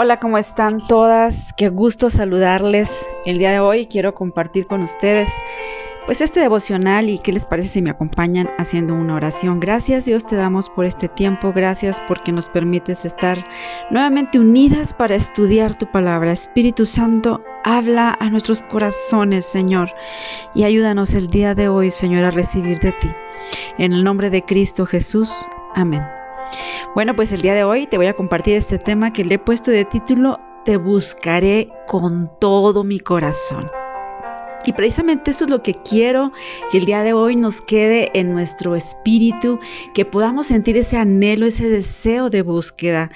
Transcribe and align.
Hola, 0.00 0.20
¿cómo 0.20 0.38
están 0.38 0.86
todas? 0.86 1.52
Qué 1.54 1.70
gusto 1.70 2.08
saludarles. 2.08 2.88
El 3.24 3.38
día 3.38 3.50
de 3.50 3.58
hoy 3.58 3.86
quiero 3.86 4.14
compartir 4.14 4.68
con 4.68 4.84
ustedes 4.84 5.28
pues 6.06 6.20
este 6.20 6.38
devocional 6.38 7.10
y 7.10 7.18
qué 7.18 7.32
les 7.32 7.44
parece 7.44 7.68
si 7.68 7.82
me 7.82 7.90
acompañan 7.90 8.48
haciendo 8.58 8.94
una 8.94 9.16
oración. 9.16 9.58
Gracias 9.58 10.04
Dios 10.04 10.24
te 10.24 10.36
damos 10.36 10.70
por 10.70 10.84
este 10.84 11.08
tiempo, 11.08 11.52
gracias 11.52 12.00
porque 12.06 12.30
nos 12.30 12.48
permites 12.48 13.04
estar 13.04 13.42
nuevamente 13.90 14.38
unidas 14.38 14.92
para 14.92 15.16
estudiar 15.16 15.76
tu 15.76 15.90
palabra. 15.90 16.30
Espíritu 16.30 16.86
Santo, 16.86 17.42
habla 17.64 18.16
a 18.20 18.30
nuestros 18.30 18.62
corazones, 18.62 19.46
Señor, 19.46 19.90
y 20.54 20.62
ayúdanos 20.62 21.12
el 21.14 21.26
día 21.26 21.56
de 21.56 21.66
hoy, 21.68 21.90
Señor, 21.90 22.24
a 22.24 22.30
recibir 22.30 22.78
de 22.78 22.92
ti. 22.92 23.08
En 23.78 23.92
el 23.92 24.04
nombre 24.04 24.30
de 24.30 24.44
Cristo 24.44 24.86
Jesús. 24.86 25.28
Amén. 25.74 26.17
Bueno, 26.94 27.14
pues 27.14 27.32
el 27.32 27.42
día 27.42 27.54
de 27.54 27.64
hoy 27.64 27.86
te 27.86 27.96
voy 27.96 28.06
a 28.06 28.14
compartir 28.14 28.56
este 28.56 28.78
tema 28.78 29.12
que 29.12 29.24
le 29.24 29.34
he 29.34 29.38
puesto 29.38 29.70
de 29.70 29.84
título 29.84 30.40
Te 30.64 30.76
buscaré 30.76 31.70
con 31.86 32.30
todo 32.40 32.84
mi 32.84 33.00
corazón. 33.00 33.70
Y 34.64 34.72
precisamente 34.72 35.30
esto 35.30 35.44
es 35.44 35.50
lo 35.50 35.62
que 35.62 35.74
quiero 35.74 36.32
que 36.70 36.78
el 36.78 36.84
día 36.84 37.02
de 37.02 37.12
hoy 37.12 37.36
nos 37.36 37.60
quede 37.60 38.10
en 38.14 38.32
nuestro 38.32 38.74
espíritu, 38.74 39.60
que 39.94 40.04
podamos 40.04 40.48
sentir 40.48 40.76
ese 40.76 40.96
anhelo, 40.96 41.46
ese 41.46 41.68
deseo 41.68 42.28
de 42.28 42.42
búsqueda 42.42 43.10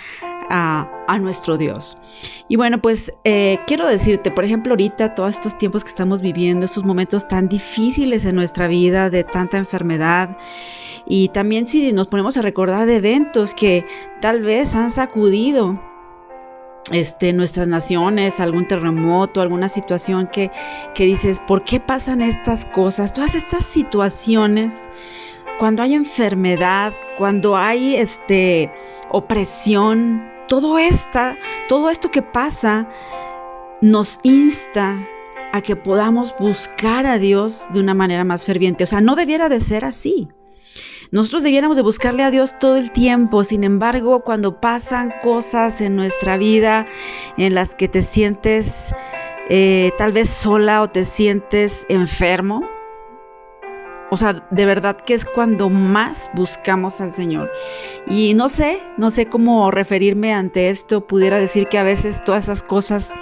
a, 0.53 1.19
nuestro 1.19 1.57
Dios. 1.57 1.97
Y 2.49 2.57
bueno, 2.57 2.81
pues 2.81 3.13
eh, 3.25 3.59
quiero 3.67 3.87
decirte, 3.87 4.31
por 4.31 4.45
ejemplo, 4.45 4.73
ahorita 4.73 5.15
todos 5.15 5.35
estos 5.35 5.59
tiempos 5.59 5.85
que 5.85 5.91
estamos 5.91 6.21
viviendo, 6.21 6.67
estos 6.67 6.85
momentos 6.85 7.27
tan 7.29 7.49
difíciles 7.49 8.25
en 8.25 8.37
nuestra 8.37 8.69
vida, 8.69 9.11
de 9.11 9.25
tanta 9.25 9.59
enfermedad, 9.59 10.37
y 11.07 11.29
también 11.29 11.67
si 11.67 11.93
nos 11.93 12.09
ponemos 12.09 12.37
a 12.37 12.43
recordar 12.43 12.89
eventos 12.89 13.55
que 13.55 13.85
tal 14.21 14.43
vez 14.43 14.75
han 14.75 14.91
sacudido 14.91 15.81
este, 16.91 17.33
nuestras 17.33 17.69
naciones, 17.69 18.41
algún 18.41 18.67
terremoto, 18.67 19.41
alguna 19.41 19.69
situación 19.69 20.29
que, 20.33 20.51
que 20.95 21.05
dices, 21.05 21.41
¿por 21.47 21.65
qué 21.65 21.81
pasan 21.81 22.23
estas 22.23 22.65
cosas? 22.67 23.13
Todas 23.13 23.35
estas 23.35 23.65
situaciones, 23.67 24.89
cuando 25.59 25.83
hay 25.83 25.95
enfermedad, 25.95 26.95
cuando 27.19 27.57
hay 27.57 27.97
este, 27.97 28.71
opresión, 29.11 30.32
todo, 30.49 30.79
esta, 30.79 31.37
todo 31.69 31.91
esto 31.91 32.11
que 32.11 32.23
pasa 32.23 32.89
nos 33.81 34.21
insta 34.23 35.07
a 35.53 35.61
que 35.61 35.77
podamos 35.77 36.35
buscar 36.39 37.07
a 37.07 37.19
Dios 37.19 37.67
de 37.73 37.81
una 37.81 37.95
manera 37.95 38.25
más 38.25 38.45
ferviente. 38.45 38.85
O 38.85 38.87
sea, 38.87 39.01
no 39.01 39.17
debiera 39.17 39.49
de 39.49 39.61
ser 39.61 39.85
así. 39.85 40.29
Nosotros 41.11 41.43
debiéramos 41.43 41.77
de 41.77 41.83
buscarle 41.83 42.23
a 42.23 42.31
Dios 42.31 42.59
todo 42.59 42.77
el 42.77 42.91
tiempo, 42.91 43.45
sin 43.45 43.65
embargo, 43.65 44.25
cuando 44.25 44.61
pasan 44.61 45.13
cosas 45.23 45.83
en 45.83 45.95
nuestra 45.95 46.39
vida 46.39 46.87
en 47.37 47.55
las 47.55 47.75
que 47.75 47.87
te 47.87 48.01
sientes 48.01 48.95
eh, 49.51 49.93
tal 49.99 50.13
vez 50.13 50.31
sola 50.31 50.81
o 50.81 50.89
te 50.89 51.05
sientes 51.05 51.85
enfermo, 51.91 52.67
o 54.13 54.19
sea, 54.19 54.47
de 54.51 54.67
verdad 54.67 54.99
que 54.99 55.15
es 55.15 55.25
cuando 55.25 55.71
más 55.71 56.31
buscamos 56.35 57.01
al 57.01 57.13
Señor. 57.13 57.51
Y 58.07 58.35
no 58.35 58.51
sé, 58.51 58.83
no 58.99 59.09
sé 59.09 59.25
cómo 59.25 59.71
referirme 59.71 60.35
ante 60.35 60.69
esto. 60.69 61.07
Pudiera 61.07 61.39
decir 61.39 61.67
que 61.67 61.79
a 61.79 61.83
veces 61.83 62.23
todas 62.23 62.45
esas 62.45 62.63
cosas 62.63 63.15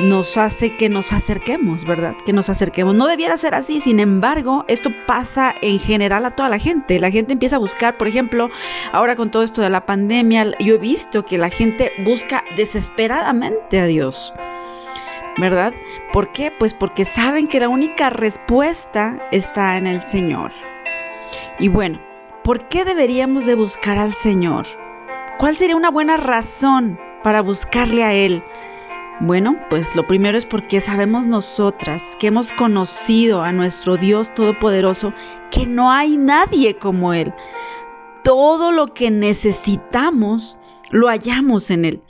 nos 0.00 0.36
hace 0.36 0.76
que 0.76 0.88
nos 0.88 1.12
acerquemos, 1.12 1.84
¿verdad? 1.84 2.16
Que 2.26 2.32
nos 2.32 2.50
acerquemos. 2.50 2.96
No 2.96 3.06
debiera 3.06 3.38
ser 3.38 3.54
así, 3.54 3.80
sin 3.80 4.00
embargo, 4.00 4.64
esto 4.66 4.90
pasa 5.06 5.54
en 5.62 5.78
general 5.78 6.24
a 6.26 6.34
toda 6.34 6.48
la 6.48 6.58
gente. 6.58 6.98
La 6.98 7.12
gente 7.12 7.34
empieza 7.34 7.54
a 7.54 7.60
buscar, 7.60 7.96
por 7.96 8.08
ejemplo, 8.08 8.48
ahora 8.90 9.14
con 9.14 9.30
todo 9.30 9.44
esto 9.44 9.62
de 9.62 9.70
la 9.70 9.86
pandemia, 9.86 10.58
yo 10.58 10.74
he 10.74 10.78
visto 10.78 11.24
que 11.24 11.38
la 11.38 11.50
gente 11.50 11.92
busca 12.04 12.42
desesperadamente 12.56 13.78
a 13.78 13.86
Dios. 13.86 14.34
¿Verdad? 15.38 15.72
¿Por 16.12 16.32
qué? 16.32 16.50
Pues 16.50 16.74
porque 16.74 17.04
saben 17.04 17.46
que 17.46 17.60
la 17.60 17.68
única 17.68 18.10
respuesta 18.10 19.28
está 19.30 19.76
en 19.76 19.86
el 19.86 20.02
Señor. 20.02 20.52
Y 21.58 21.68
bueno, 21.68 22.00
¿por 22.42 22.68
qué 22.68 22.84
deberíamos 22.84 23.46
de 23.46 23.54
buscar 23.54 23.98
al 23.98 24.12
Señor? 24.12 24.66
¿Cuál 25.38 25.56
sería 25.56 25.76
una 25.76 25.90
buena 25.90 26.16
razón 26.16 26.98
para 27.22 27.42
buscarle 27.42 28.04
a 28.04 28.12
Él? 28.12 28.42
Bueno, 29.20 29.56
pues 29.68 29.94
lo 29.94 30.06
primero 30.06 30.38
es 30.38 30.46
porque 30.46 30.80
sabemos 30.80 31.26
nosotras 31.26 32.02
que 32.18 32.28
hemos 32.28 32.52
conocido 32.52 33.42
a 33.42 33.52
nuestro 33.52 33.98
Dios 33.98 34.32
Todopoderoso, 34.34 35.12
que 35.50 35.66
no 35.66 35.90
hay 35.90 36.16
nadie 36.16 36.76
como 36.76 37.12
Él. 37.12 37.34
Todo 38.24 38.72
lo 38.72 38.88
que 38.88 39.10
necesitamos 39.10 40.58
lo 40.90 41.08
hallamos 41.08 41.70
en 41.70 41.84
Él. 41.84 42.02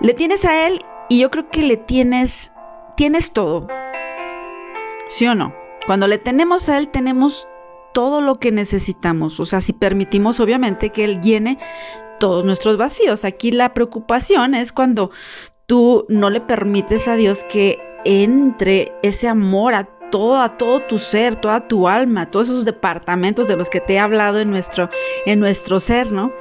Le 0.00 0.12
tienes 0.12 0.44
a 0.44 0.66
Él 0.66 0.84
y 1.08 1.20
yo 1.20 1.30
creo 1.30 1.48
que 1.50 1.62
le 1.62 1.76
tienes, 1.76 2.52
tienes 2.96 3.32
todo. 3.32 3.68
¿Sí 5.08 5.26
o 5.26 5.34
no? 5.34 5.54
Cuando 5.86 6.06
le 6.06 6.18
tenemos 6.18 6.68
a 6.68 6.78
Él 6.78 6.88
tenemos 6.88 7.48
todo 7.94 8.20
lo 8.20 8.36
que 8.36 8.52
necesitamos. 8.52 9.40
O 9.40 9.46
sea, 9.46 9.60
si 9.60 9.72
permitimos 9.72 10.40
obviamente 10.40 10.90
que 10.90 11.04
Él 11.04 11.20
llene 11.20 11.58
todos 12.18 12.44
nuestros 12.44 12.76
vacíos. 12.76 13.24
Aquí 13.24 13.50
la 13.50 13.74
preocupación 13.74 14.54
es 14.54 14.72
cuando 14.72 15.10
tú 15.66 16.04
no 16.08 16.30
le 16.30 16.40
permites 16.40 17.08
a 17.08 17.16
Dios 17.16 17.40
que 17.48 17.78
entre 18.04 18.92
ese 19.02 19.28
amor 19.28 19.74
a 19.74 19.84
todo, 20.10 20.40
a 20.40 20.56
todo 20.56 20.80
tu 20.80 20.98
ser, 20.98 21.36
toda 21.36 21.68
tu 21.68 21.88
alma, 21.88 22.30
todos 22.30 22.48
esos 22.48 22.64
departamentos 22.64 23.48
de 23.48 23.56
los 23.56 23.68
que 23.68 23.80
te 23.80 23.94
he 23.94 23.98
hablado 23.98 24.40
en 24.40 24.50
nuestro, 24.50 24.90
en 25.26 25.40
nuestro 25.40 25.80
ser, 25.80 26.12
¿no? 26.12 26.32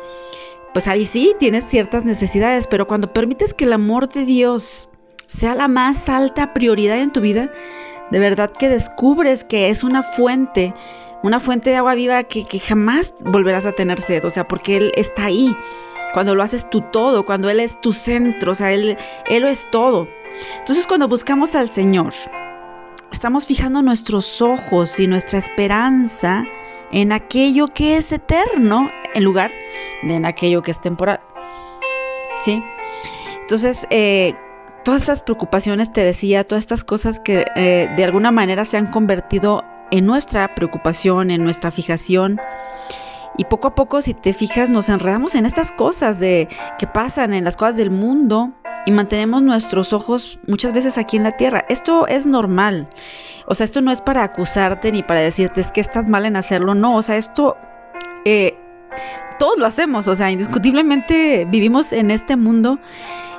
Pues 0.78 0.88
ahí 0.88 1.06
sí 1.06 1.36
tienes 1.40 1.64
ciertas 1.64 2.06
necesidades, 2.06 2.68
pero 2.68 2.86
cuando 2.86 3.12
permites 3.12 3.56
que 3.56 3.66
el 3.66 3.74
amor 3.74 4.10
de 4.10 4.26
Dios 4.26 4.90
sea 5.26 5.56
la 5.56 5.68
más 5.68 6.08
alta 6.08 6.54
prioridad 6.54 7.00
en 7.00 7.12
tu 7.12 7.20
vida, 7.20 7.52
de 8.12 8.20
verdad 8.20 8.52
que 8.52 8.70
descubres 8.70 9.44
que 9.44 9.72
es 9.72 9.84
una 9.84 10.04
fuente, 10.04 10.76
una 11.24 11.40
fuente 11.40 11.72
de 11.72 11.78
agua 11.78 11.96
viva 11.96 12.26
que, 12.26 12.46
que 12.46 12.60
jamás 12.60 13.12
volverás 13.22 13.66
a 13.66 13.72
tener 13.72 14.00
sed, 14.02 14.24
o 14.24 14.30
sea, 14.30 14.48
porque 14.48 14.78
Él 14.78 14.92
está 14.96 15.26
ahí 15.26 15.58
cuando 16.14 16.36
lo 16.36 16.44
haces 16.44 16.70
tú 16.70 16.82
todo, 16.92 17.26
cuando 17.26 17.50
Él 17.50 17.60
es 17.60 17.82
tu 17.82 17.92
centro, 17.92 18.52
o 18.52 18.56
sea, 18.56 18.72
Él, 18.72 18.98
Él 19.26 19.42
lo 19.42 19.50
es 19.50 19.68
todo. 19.72 20.08
Entonces 20.60 20.86
cuando 20.86 21.08
buscamos 21.08 21.56
al 21.56 21.72
Señor, 21.72 22.14
estamos 23.12 23.48
fijando 23.48 23.82
nuestros 23.82 24.44
ojos 24.44 25.00
y 25.00 25.08
nuestra 25.08 25.40
esperanza 25.40 26.46
en 26.92 27.14
aquello 27.14 27.68
que 27.68 27.98
es 27.98 28.12
eterno 28.12 28.92
en 29.14 29.24
lugar 29.24 29.52
de 30.04 30.16
en 30.16 30.26
aquello 30.26 30.62
que 30.62 30.72
es 30.72 30.82
temporal. 30.82 31.20
¿Sí? 32.40 32.64
Entonces, 33.42 33.88
eh, 33.90 34.36
todas 34.84 35.02
estas 35.02 35.22
preocupaciones, 35.22 35.92
te 35.92 36.04
decía, 36.04 36.44
todas 36.44 36.64
estas 36.64 36.84
cosas 36.84 37.20
que 37.20 37.46
eh, 37.56 37.90
de 37.96 38.04
alguna 38.04 38.32
manera 38.32 38.66
se 38.66 38.78
han 38.78 38.88
convertido 38.88 39.64
en 39.92 40.06
nuestra 40.06 40.54
preocupación, 40.54 41.32
en 41.32 41.44
nuestra 41.44 41.72
fijación, 41.72 42.40
y 43.38 43.46
poco 43.46 43.68
a 43.68 43.76
poco, 43.76 44.02
si 44.02 44.14
te 44.14 44.34
fijas, 44.34 44.70
nos 44.70 44.90
enredamos 44.90 45.36
en 45.36 45.46
estas 45.46 45.72
cosas 45.72 46.20
de 46.20 46.50
que 46.80 46.88
pasan 46.88 47.34
en 47.34 47.44
las 47.44 47.56
cosas 47.56 47.78
del 47.78 47.92
mundo 47.92 48.52
y 48.88 48.92
mantenemos 48.92 49.44
nuestros 49.44 49.94
ojos 49.94 50.40
muchas 50.48 50.74
veces 50.74 50.98
aquí 50.98 51.18
en 51.18 51.24
la 51.24 51.34
tierra. 51.34 51.66
Esto 51.70 52.08
es 52.08 52.26
normal. 52.26 52.90
O 53.46 53.54
sea, 53.54 53.66
esto 53.66 53.82
no 53.82 53.92
es 53.92 54.02
para 54.02 54.24
acusarte 54.24 54.92
ni 54.92 55.04
para 55.04 55.20
decirte 55.20 55.62
es 55.62 55.72
que 55.72 55.82
estás 55.82 56.08
mal 56.10 56.26
en 56.26 56.36
hacerlo. 56.36 56.74
No, 56.74 56.96
o 56.96 57.02
sea, 57.02 57.18
esto 57.18 57.58
eh, 58.26 58.58
todos 59.40 59.58
lo 59.58 59.66
hacemos. 59.66 60.08
O 60.08 60.16
sea, 60.16 60.32
indiscutiblemente 60.32 61.46
vivimos 61.46 61.94
en 61.94 62.12
este 62.12 62.36
mundo. 62.36 62.80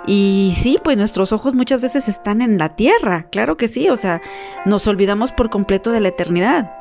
Y 0.07 0.55
sí, 0.63 0.79
pues 0.83 0.97
nuestros 0.97 1.33
ojos 1.33 1.55
muchas 1.55 1.83
veces 1.83 2.09
están 2.09 2.41
en 2.41 2.57
la 2.57 2.77
tierra, 2.77 3.27
claro 3.31 3.59
que 3.59 3.69
sí, 3.69 3.91
o 3.91 3.97
sea, 3.99 4.23
nos 4.65 4.87
olvidamos 4.87 5.33
por 5.33 5.51
completo 5.51 5.93
de 5.93 6.01
la 6.01 6.09
eternidad. 6.09 6.73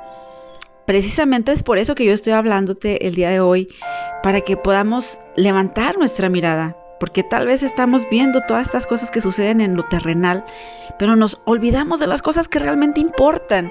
Precisamente 0.86 1.52
es 1.52 1.62
por 1.62 1.78
eso 1.78 1.94
que 1.94 2.06
yo 2.06 2.14
estoy 2.14 2.32
hablándote 2.32 3.06
el 3.06 3.16
día 3.16 3.30
de 3.30 3.42
hoy, 3.42 3.68
para 4.24 4.40
que 4.40 4.56
podamos 4.56 5.20
levantar 5.36 5.98
nuestra 5.98 6.30
mirada, 6.30 6.78
porque 7.02 7.22
tal 7.24 7.48
vez 7.48 7.64
estamos 7.64 8.08
viendo 8.10 8.40
todas 8.48 8.68
estas 8.68 8.88
cosas 8.88 9.12
que 9.12 9.20
suceden 9.20 9.60
en 9.60 9.76
lo 9.76 9.84
terrenal, 9.84 10.46
pero 10.98 11.18
nos 11.18 11.42
olvidamos 11.44 12.00
de 12.00 12.08
las 12.08 12.22
cosas 12.22 12.48
que 12.48 12.60
realmente 12.60 13.02
importan. 13.02 13.70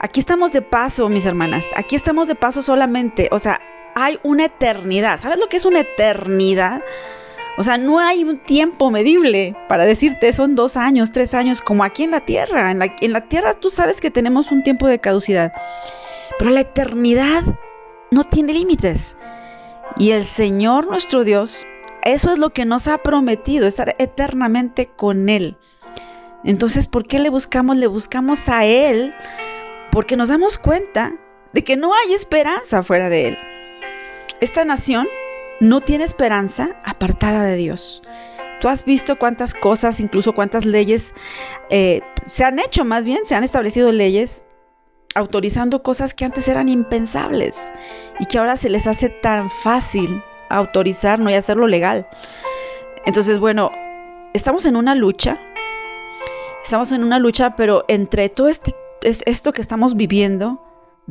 Aquí 0.00 0.20
estamos 0.20 0.52
de 0.52 0.60
paso, 0.60 1.08
mis 1.08 1.24
hermanas, 1.24 1.64
aquí 1.76 1.96
estamos 1.96 2.28
de 2.28 2.34
paso 2.34 2.60
solamente, 2.60 3.30
o 3.32 3.38
sea, 3.38 3.58
hay 3.94 4.18
una 4.22 4.46
eternidad. 4.46 5.20
¿Sabes 5.20 5.38
lo 5.38 5.48
que 5.48 5.56
es 5.56 5.64
una 5.64 5.80
eternidad? 5.80 6.82
O 7.58 7.62
sea, 7.62 7.76
no 7.76 7.98
hay 7.98 8.24
un 8.24 8.38
tiempo 8.38 8.90
medible 8.90 9.54
para 9.68 9.84
decirte 9.84 10.32
son 10.32 10.54
dos 10.54 10.76
años, 10.76 11.12
tres 11.12 11.34
años, 11.34 11.60
como 11.60 11.84
aquí 11.84 12.02
en 12.02 12.12
la 12.12 12.24
tierra. 12.24 12.70
En 12.70 12.78
la, 12.78 12.94
en 13.00 13.12
la 13.12 13.22
tierra 13.22 13.54
tú 13.54 13.70
sabes 13.70 14.00
que 14.00 14.10
tenemos 14.10 14.50
un 14.50 14.62
tiempo 14.62 14.86
de 14.86 15.00
caducidad. 15.00 15.52
Pero 16.38 16.50
la 16.50 16.60
eternidad 16.60 17.42
no 18.10 18.24
tiene 18.24 18.54
límites. 18.54 19.16
Y 19.98 20.12
el 20.12 20.24
Señor 20.24 20.86
nuestro 20.86 21.24
Dios, 21.24 21.66
eso 22.02 22.32
es 22.32 22.38
lo 22.38 22.50
que 22.50 22.64
nos 22.64 22.88
ha 22.88 22.98
prometido, 22.98 23.66
estar 23.66 23.94
eternamente 23.98 24.86
con 24.86 25.28
Él. 25.28 25.58
Entonces, 26.44 26.86
¿por 26.86 27.06
qué 27.06 27.18
le 27.18 27.28
buscamos? 27.28 27.76
Le 27.76 27.86
buscamos 27.86 28.48
a 28.48 28.64
Él 28.64 29.14
porque 29.90 30.16
nos 30.16 30.28
damos 30.28 30.58
cuenta 30.58 31.12
de 31.52 31.62
que 31.62 31.76
no 31.76 31.94
hay 31.94 32.14
esperanza 32.14 32.82
fuera 32.82 33.08
de 33.08 33.28
Él. 33.28 33.38
Esta 34.40 34.64
nación 34.64 35.08
no 35.60 35.80
tiene 35.80 36.04
esperanza 36.04 36.76
apartada 36.84 37.44
de 37.44 37.56
Dios. 37.56 38.02
Tú 38.60 38.68
has 38.68 38.84
visto 38.84 39.18
cuántas 39.18 39.54
cosas, 39.54 40.00
incluso 40.00 40.34
cuántas 40.34 40.64
leyes 40.64 41.14
eh, 41.70 42.00
se 42.26 42.44
han 42.44 42.58
hecho, 42.58 42.84
más 42.84 43.04
bien, 43.04 43.24
se 43.24 43.34
han 43.34 43.44
establecido 43.44 43.90
leyes 43.92 44.44
autorizando 45.14 45.82
cosas 45.82 46.14
que 46.14 46.24
antes 46.24 46.48
eran 46.48 46.68
impensables 46.68 47.72
y 48.18 48.26
que 48.26 48.38
ahora 48.38 48.56
se 48.56 48.70
les 48.70 48.86
hace 48.86 49.08
tan 49.08 49.50
fácil 49.50 50.22
autorizar 50.48 51.18
no 51.18 51.30
y 51.30 51.34
hacerlo 51.34 51.66
legal. 51.66 52.06
Entonces, 53.04 53.38
bueno, 53.38 53.70
estamos 54.32 54.64
en 54.66 54.76
una 54.76 54.94
lucha, 54.94 55.38
estamos 56.62 56.92
en 56.92 57.02
una 57.02 57.18
lucha, 57.18 57.56
pero 57.56 57.84
entre 57.88 58.28
todo 58.28 58.48
este, 58.48 58.74
esto 59.02 59.52
que 59.52 59.62
estamos 59.62 59.96
viviendo, 59.96 60.62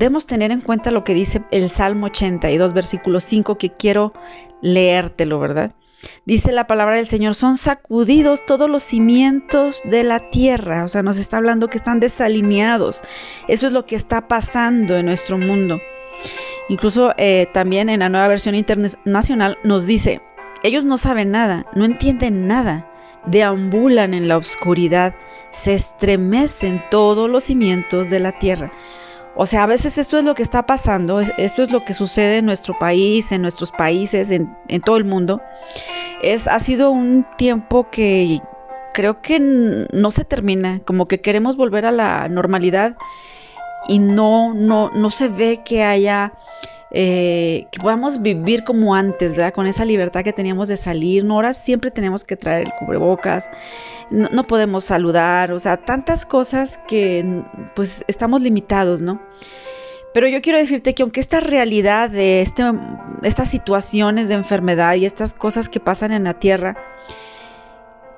debemos 0.02 0.26
tener 0.26 0.50
en 0.50 0.62
cuenta 0.62 0.90
lo 0.90 1.04
que 1.04 1.14
dice 1.14 1.44
el 1.52 1.70
Salmo 1.70 2.08
82, 2.08 2.74
versículo 2.74 3.20
5, 3.20 3.60
que 3.60 3.70
quiero 3.70 4.12
leértelo, 4.60 5.40
¿verdad? 5.40 5.74
Dice 6.26 6.52
la 6.52 6.66
palabra 6.66 6.96
del 6.96 7.08
Señor, 7.08 7.36
son 7.36 7.56
sacudidos 7.56 8.44
todos 8.48 8.68
los 8.68 8.82
cimientos 8.82 9.84
de 9.86 10.04
la 10.04 10.32
tierra. 10.32 10.86
O 10.86 10.88
sea, 10.88 11.04
nos 11.04 11.18
está 11.18 11.38
hablando 11.38 11.68
que 11.68 11.78
están 11.78 12.00
desalineados. 12.00 13.02
Eso 13.48 13.68
es 13.68 13.74
lo 13.74 13.86
que 13.86 13.96
está 13.96 14.28
pasando 14.28 14.98
en 14.98 15.06
nuestro 15.06 15.38
mundo. 15.38 15.80
Incluso 16.68 17.14
eh, 17.18 17.48
también 17.54 17.88
en 17.88 18.00
la 18.00 18.10
nueva 18.10 18.28
versión 18.28 18.56
internacional 18.56 19.60
nos 19.64 19.86
dice, 19.86 20.20
ellos 20.64 20.84
no 20.84 20.98
saben 20.98 21.30
nada, 21.30 21.64
no 21.76 21.86
entienden 21.86 22.48
nada, 22.48 22.90
deambulan 23.28 24.16
en 24.16 24.28
la 24.28 24.38
oscuridad, 24.38 25.14
se 25.52 25.76
estremecen 25.76 26.82
todos 26.90 27.30
los 27.30 27.44
cimientos 27.44 28.10
de 28.10 28.20
la 28.20 28.40
tierra. 28.40 28.72
O 29.36 29.46
sea, 29.46 29.64
a 29.64 29.66
veces 29.66 29.98
esto 29.98 30.20
es 30.20 30.26
lo 30.26 30.36
que 30.36 30.44
está 30.44 30.66
pasando, 30.66 31.22
esto 31.22 31.64
es 31.64 31.72
lo 31.72 31.86
que 31.86 31.94
sucede 31.94 32.40
en 32.40 32.46
nuestro 32.46 32.78
país, 32.78 33.32
en 33.32 33.42
nuestros 33.42 33.72
países, 33.72 34.30
en, 34.32 34.82
todo 34.84 34.98
el 34.98 35.06
mundo. 35.06 35.42
Es, 36.22 36.48
ha 36.48 36.60
sido 36.60 36.92
un 36.92 37.26
tiempo 37.38 37.90
que 37.90 38.42
creo 38.94 39.22
que 39.22 39.40
no 39.40 40.12
se 40.12 40.26
termina, 40.26 40.82
como 40.86 41.06
que 41.08 41.22
queremos 41.22 41.56
volver 41.56 41.86
a 41.86 41.92
la 41.92 42.28
normalidad 42.28 42.98
y 43.88 44.00
no, 44.00 44.54
no, 44.54 44.92
no 44.92 45.10
se 45.10 45.30
ve 45.30 45.62
que 45.64 45.84
haya 45.84 46.34
eh, 46.94 47.68
que 47.72 47.80
podamos 47.80 48.22
vivir 48.22 48.66
como 48.66 48.94
antes, 48.96 49.32
¿verdad? 49.32 49.54
Con 49.54 49.66
esa 49.66 49.86
libertad 49.86 50.24
que 50.24 50.34
teníamos 50.34 50.68
de 50.68 50.76
salir. 50.76 51.24
¿no? 51.24 51.36
Ahora 51.36 51.54
siempre 51.54 51.90
tenemos 51.90 52.26
que 52.26 52.36
traer 52.36 52.68
el 52.68 52.74
cubrebocas, 52.74 53.50
no, 54.10 54.46
podemos 54.46 54.84
saludar, 54.84 55.54
o 55.54 55.60
sea, 55.60 55.78
tantas 55.78 56.26
cosas 56.26 56.80
que 56.88 57.44
pues 57.76 58.04
estamos 58.08 58.42
limitados, 58.42 59.02
¿no? 59.02 59.22
Pero 60.14 60.28
yo 60.28 60.42
quiero 60.42 60.60
decirte 60.60 60.94
que 60.94 61.04
aunque 61.04 61.22
esta 61.22 61.40
realidad 61.40 62.10
de 62.10 62.42
este, 62.42 62.64
estas 63.24 63.50
situaciones 63.50 64.28
de 64.28 64.36
enfermedad 64.36 64.96
y 64.96 65.06
estas 65.06 65.34
cosas 65.34 65.70
que 65.70 65.80
pasan 65.80 66.12
en 66.12 66.26
la 66.26 66.34
tierra 66.34 66.76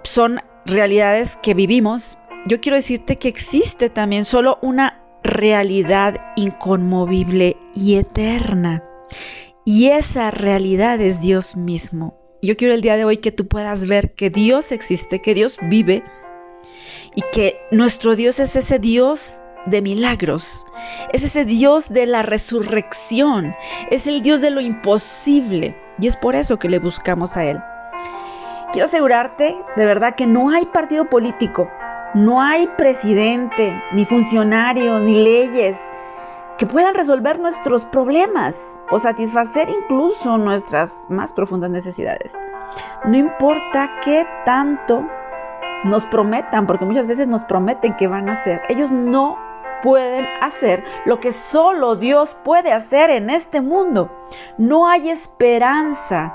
son 0.02 0.42
realidades 0.66 1.38
que 1.44 1.54
vivimos, 1.54 2.18
yo 2.48 2.60
quiero 2.60 2.78
decirte 2.78 3.18
que 3.18 3.28
existe 3.28 3.92
también 3.92 4.26
solo 4.26 4.58
una 4.64 5.03
realidad 5.24 6.34
inconmovible 6.36 7.58
y 7.74 7.96
eterna. 7.96 8.84
Y 9.66 9.88
esa 9.88 10.32
realidad 10.32 11.00
es 11.02 11.22
Dios 11.22 11.56
mismo. 11.56 12.18
Yo 12.42 12.58
quiero 12.58 12.74
el 12.74 12.82
día 12.82 12.98
de 12.98 13.06
hoy 13.06 13.18
que 13.18 13.32
tú 13.32 13.48
puedas 13.48 13.88
ver 13.88 14.14
que 14.14 14.30
Dios 14.30 14.72
existe, 14.74 15.22
que 15.22 15.34
Dios 15.34 15.58
vive 15.62 16.04
y 17.16 17.22
que 17.32 17.58
nuestro 17.72 18.16
Dios 18.16 18.40
es 18.40 18.56
ese 18.56 18.80
Dios 18.80 19.32
de 19.66 19.82
milagros, 19.82 20.66
es 21.14 21.24
ese 21.24 21.46
Dios 21.46 21.88
de 21.88 22.06
la 22.06 22.22
resurrección, 22.22 23.56
es 23.90 24.08
el 24.08 24.22
Dios 24.22 24.42
de 24.42 24.50
lo 24.50 24.60
imposible 24.60 25.78
y 26.00 26.08
es 26.08 26.18
por 26.18 26.36
eso 26.36 26.60
que 26.60 26.68
le 26.68 26.80
buscamos 26.80 27.38
a 27.38 27.46
Él. 27.46 27.60
Quiero 28.74 28.88
asegurarte 28.88 29.56
de 29.76 29.86
verdad 29.86 30.16
que 30.16 30.26
no 30.26 30.50
hay 30.50 30.66
partido 30.66 31.10
político, 31.10 31.70
no 32.14 32.42
hay 32.42 32.68
presidente, 32.78 33.82
ni 33.92 34.06
funcionario, 34.06 35.00
ni 35.00 35.16
leyes 35.16 35.78
que 36.58 36.68
puedan 36.68 36.94
resolver 36.94 37.40
nuestros 37.40 37.86
problemas 37.86 38.80
o 38.92 39.00
satisfacer 39.00 39.70
incluso 39.70 40.38
nuestras 40.38 40.94
más 41.10 41.34
profundas 41.34 41.72
necesidades. 41.72 42.34
No 43.06 43.18
importa 43.18 43.90
qué 44.04 44.28
tanto 44.46 45.04
nos 45.86 46.06
prometan, 46.06 46.68
porque 46.68 46.86
muchas 46.86 47.08
veces 47.08 47.28
nos 47.28 47.44
prometen 47.46 47.96
que 47.96 48.08
van 48.08 48.30
a 48.30 48.34
hacer, 48.34 48.62
ellos 48.70 48.92
no 48.92 49.38
pueden 49.82 50.26
hacer 50.42 50.84
lo 51.06 51.20
que 51.20 51.34
solo 51.34 51.96
Dios 51.96 52.38
puede 52.44 52.72
hacer 52.72 53.10
en 53.10 53.30
este 53.30 53.62
mundo. 53.62 54.10
No 54.58 54.88
hay 54.88 55.10
esperanza 55.10 56.34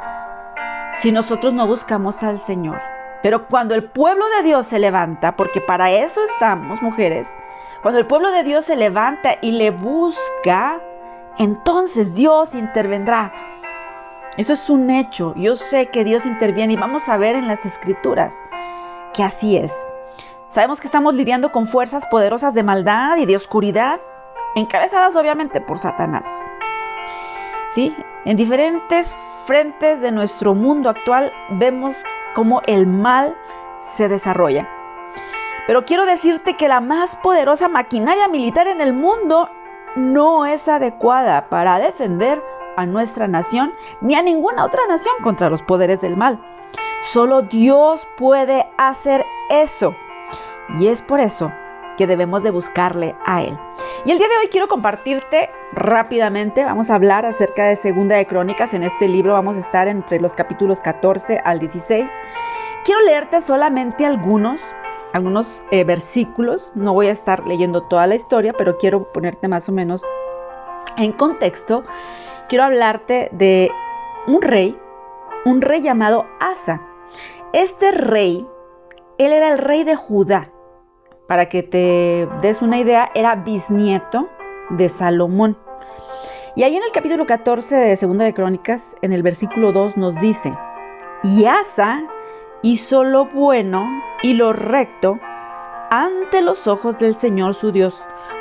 si 0.94 1.12
nosotros 1.12 1.54
no 1.54 1.66
buscamos 1.66 2.22
al 2.22 2.36
Señor. 2.36 2.97
Pero 3.22 3.48
cuando 3.48 3.74
el 3.74 3.84
pueblo 3.84 4.24
de 4.36 4.44
Dios 4.44 4.66
se 4.66 4.78
levanta, 4.78 5.36
porque 5.36 5.60
para 5.60 5.90
eso 5.90 6.22
estamos, 6.24 6.82
mujeres, 6.82 7.28
cuando 7.82 7.98
el 7.98 8.06
pueblo 8.06 8.30
de 8.30 8.44
Dios 8.44 8.64
se 8.64 8.76
levanta 8.76 9.36
y 9.40 9.52
le 9.52 9.70
busca, 9.70 10.80
entonces 11.38 12.14
Dios 12.14 12.54
intervendrá. 12.54 13.32
Eso 14.36 14.52
es 14.52 14.70
un 14.70 14.90
hecho. 14.90 15.34
Yo 15.36 15.56
sé 15.56 15.86
que 15.86 16.04
Dios 16.04 16.26
interviene 16.26 16.74
y 16.74 16.76
vamos 16.76 17.08
a 17.08 17.16
ver 17.16 17.34
en 17.34 17.48
las 17.48 17.64
escrituras 17.66 18.34
que 19.12 19.22
así 19.22 19.56
es. 19.56 19.72
Sabemos 20.48 20.80
que 20.80 20.86
estamos 20.86 21.14
lidiando 21.14 21.52
con 21.52 21.66
fuerzas 21.66 22.06
poderosas 22.06 22.54
de 22.54 22.62
maldad 22.62 23.16
y 23.16 23.26
de 23.26 23.36
oscuridad, 23.36 24.00
encabezadas 24.54 25.14
obviamente 25.16 25.60
por 25.60 25.78
Satanás. 25.78 26.26
¿Sí? 27.70 27.94
En 28.24 28.36
diferentes 28.36 29.14
frentes 29.46 30.00
de 30.00 30.12
nuestro 30.12 30.54
mundo 30.54 30.88
actual 30.88 31.32
vemos 31.50 31.96
cómo 32.34 32.62
el 32.66 32.86
mal 32.86 33.36
se 33.82 34.08
desarrolla. 34.08 34.68
Pero 35.66 35.84
quiero 35.84 36.06
decirte 36.06 36.56
que 36.56 36.68
la 36.68 36.80
más 36.80 37.16
poderosa 37.16 37.68
maquinaria 37.68 38.28
militar 38.28 38.66
en 38.66 38.80
el 38.80 38.94
mundo 38.94 39.50
no 39.96 40.46
es 40.46 40.68
adecuada 40.68 41.48
para 41.48 41.78
defender 41.78 42.42
a 42.76 42.86
nuestra 42.86 43.28
nación 43.28 43.74
ni 44.00 44.14
a 44.14 44.22
ninguna 44.22 44.64
otra 44.64 44.86
nación 44.88 45.14
contra 45.22 45.50
los 45.50 45.62
poderes 45.62 46.00
del 46.00 46.16
mal. 46.16 46.40
Solo 47.12 47.42
Dios 47.42 48.08
puede 48.16 48.70
hacer 48.78 49.24
eso. 49.50 49.94
Y 50.78 50.88
es 50.88 51.02
por 51.02 51.20
eso 51.20 51.52
que 51.98 52.06
debemos 52.06 52.42
de 52.44 52.50
buscarle 52.50 53.16
a 53.26 53.42
Él. 53.42 53.58
Y 54.06 54.12
el 54.12 54.18
día 54.18 54.28
de 54.28 54.38
hoy 54.38 54.48
quiero 54.50 54.68
compartirte 54.68 55.50
rápidamente, 55.72 56.64
vamos 56.64 56.88
a 56.88 56.94
hablar 56.94 57.26
acerca 57.26 57.66
de 57.66 57.76
Segunda 57.76 58.16
de 58.16 58.26
Crónicas. 58.26 58.72
En 58.72 58.84
este 58.84 59.08
libro 59.08 59.32
vamos 59.32 59.56
a 59.56 59.60
estar 59.60 59.88
entre 59.88 60.20
los 60.20 60.32
capítulos 60.32 60.80
14 60.80 61.42
al 61.44 61.58
16. 61.58 62.08
Quiero 62.84 63.02
leerte 63.02 63.40
solamente 63.40 64.06
algunos, 64.06 64.60
algunos 65.12 65.64
eh, 65.72 65.82
versículos. 65.82 66.70
No 66.76 66.94
voy 66.94 67.08
a 67.08 67.12
estar 67.12 67.46
leyendo 67.46 67.82
toda 67.82 68.06
la 68.06 68.14
historia, 68.14 68.54
pero 68.56 68.78
quiero 68.78 69.12
ponerte 69.12 69.48
más 69.48 69.68
o 69.68 69.72
menos 69.72 70.04
en 70.96 71.12
contexto. 71.12 71.84
Quiero 72.48 72.64
hablarte 72.64 73.28
de 73.32 73.72
un 74.28 74.40
rey, 74.40 74.78
un 75.44 75.60
rey 75.60 75.82
llamado 75.82 76.26
Asa. 76.38 76.80
Este 77.52 77.90
rey, 77.90 78.46
él 79.18 79.32
era 79.32 79.50
el 79.50 79.58
rey 79.58 79.82
de 79.82 79.96
Judá 79.96 80.52
para 81.28 81.50
que 81.50 81.62
te 81.62 82.26
des 82.40 82.62
una 82.62 82.78
idea, 82.78 83.12
era 83.14 83.36
bisnieto 83.36 84.28
de 84.70 84.88
Salomón. 84.88 85.56
Y 86.56 86.64
ahí 86.64 86.74
en 86.74 86.82
el 86.82 86.90
capítulo 86.90 87.26
14 87.26 87.76
de 87.76 87.96
Segunda 87.96 88.24
de 88.24 88.34
Crónicas, 88.34 88.82
en 89.02 89.12
el 89.12 89.22
versículo 89.22 89.72
2 89.72 89.96
nos 89.98 90.18
dice, 90.20 90.52
y 91.22 91.44
Asa 91.44 92.02
hizo 92.62 93.04
lo 93.04 93.26
bueno 93.26 93.86
y 94.22 94.32
lo 94.32 94.54
recto 94.54 95.20
ante 95.90 96.40
los 96.40 96.66
ojos 96.66 96.98
del 96.98 97.14
Señor 97.14 97.54
su 97.54 97.72
Dios, 97.72 97.94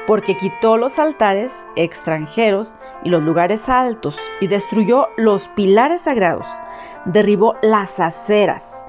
porque 0.07 0.37
quitó 0.37 0.77
los 0.77 0.97
altares 0.97 1.67
extranjeros 1.75 2.75
y 3.03 3.09
los 3.09 3.21
lugares 3.21 3.67
altos, 3.67 4.17
y 4.39 4.47
destruyó 4.47 5.09
los 5.17 5.49
pilares 5.49 6.01
sagrados, 6.01 6.47
derribó 7.03 7.55
las 7.61 7.99
aceras, 7.99 8.87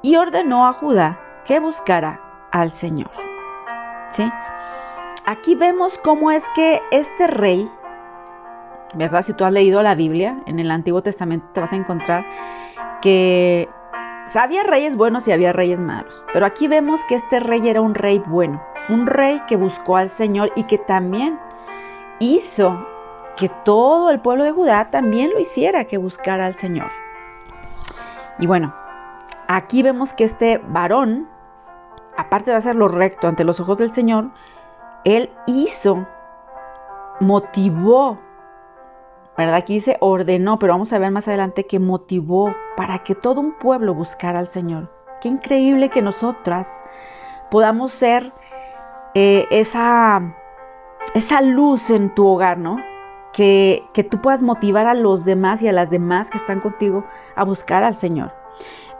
y 0.00 0.16
ordenó 0.16 0.66
a 0.66 0.72
Judá 0.72 1.20
que 1.44 1.60
buscara 1.60 2.25
al 2.60 2.70
Señor. 2.70 3.10
¿Sí? 4.10 4.30
Aquí 5.26 5.54
vemos 5.54 5.98
cómo 6.02 6.30
es 6.30 6.44
que 6.54 6.80
este 6.90 7.26
rey, 7.26 7.68
¿verdad? 8.94 9.22
Si 9.22 9.32
tú 9.34 9.44
has 9.44 9.52
leído 9.52 9.82
la 9.82 9.94
Biblia, 9.94 10.40
en 10.46 10.58
el 10.58 10.70
Antiguo 10.70 11.02
Testamento 11.02 11.46
te 11.52 11.60
vas 11.60 11.72
a 11.72 11.76
encontrar 11.76 12.24
que 13.02 13.68
había 14.34 14.62
reyes 14.62 14.96
buenos 14.96 15.26
y 15.28 15.32
había 15.32 15.52
reyes 15.52 15.80
malos. 15.80 16.24
Pero 16.32 16.46
aquí 16.46 16.68
vemos 16.68 17.00
que 17.08 17.16
este 17.16 17.40
rey 17.40 17.68
era 17.68 17.80
un 17.80 17.94
rey 17.94 18.22
bueno, 18.26 18.62
un 18.88 19.06
rey 19.06 19.40
que 19.46 19.56
buscó 19.56 19.96
al 19.96 20.08
Señor 20.08 20.52
y 20.56 20.64
que 20.64 20.78
también 20.78 21.38
hizo 22.20 22.86
que 23.36 23.50
todo 23.64 24.10
el 24.10 24.20
pueblo 24.20 24.44
de 24.44 24.52
Judá 24.52 24.90
también 24.90 25.30
lo 25.30 25.40
hiciera, 25.40 25.84
que 25.84 25.98
buscara 25.98 26.46
al 26.46 26.54
Señor. 26.54 26.90
Y 28.38 28.46
bueno, 28.46 28.74
aquí 29.48 29.82
vemos 29.82 30.12
que 30.14 30.24
este 30.24 30.58
varón 30.68 31.28
aparte 32.16 32.50
de 32.50 32.56
hacerlo 32.56 32.88
recto 32.88 33.28
ante 33.28 33.44
los 33.44 33.60
ojos 33.60 33.78
del 33.78 33.92
Señor, 33.92 34.30
Él 35.04 35.30
hizo, 35.46 36.06
motivó 37.20 38.18
¿verdad? 39.36 39.56
Aquí 39.56 39.74
dice 39.74 39.96
ordenó, 40.00 40.58
pero 40.58 40.72
vamos 40.72 40.92
a 40.92 40.98
ver 40.98 41.10
más 41.10 41.28
adelante 41.28 41.66
que 41.66 41.78
motivó 41.78 42.54
para 42.76 43.00
que 43.00 43.14
todo 43.14 43.40
un 43.40 43.52
pueblo 43.52 43.94
buscara 43.94 44.38
al 44.38 44.48
Señor. 44.48 44.90
Qué 45.20 45.28
increíble 45.28 45.90
que 45.90 46.02
nosotras 46.02 46.68
podamos 47.50 47.92
ser 47.92 48.32
eh, 49.14 49.46
esa, 49.50 50.34
esa 51.14 51.42
luz 51.42 51.90
en 51.90 52.14
tu 52.14 52.26
hogar, 52.26 52.58
¿no? 52.58 52.78
Que, 53.32 53.84
que 53.92 54.04
tú 54.04 54.22
puedas 54.22 54.42
motivar 54.42 54.86
a 54.86 54.94
los 54.94 55.26
demás 55.26 55.62
y 55.62 55.68
a 55.68 55.72
las 55.72 55.90
demás 55.90 56.30
que 56.30 56.38
están 56.38 56.60
contigo 56.60 57.04
a 57.34 57.44
buscar 57.44 57.84
al 57.84 57.94
Señor. 57.94 58.32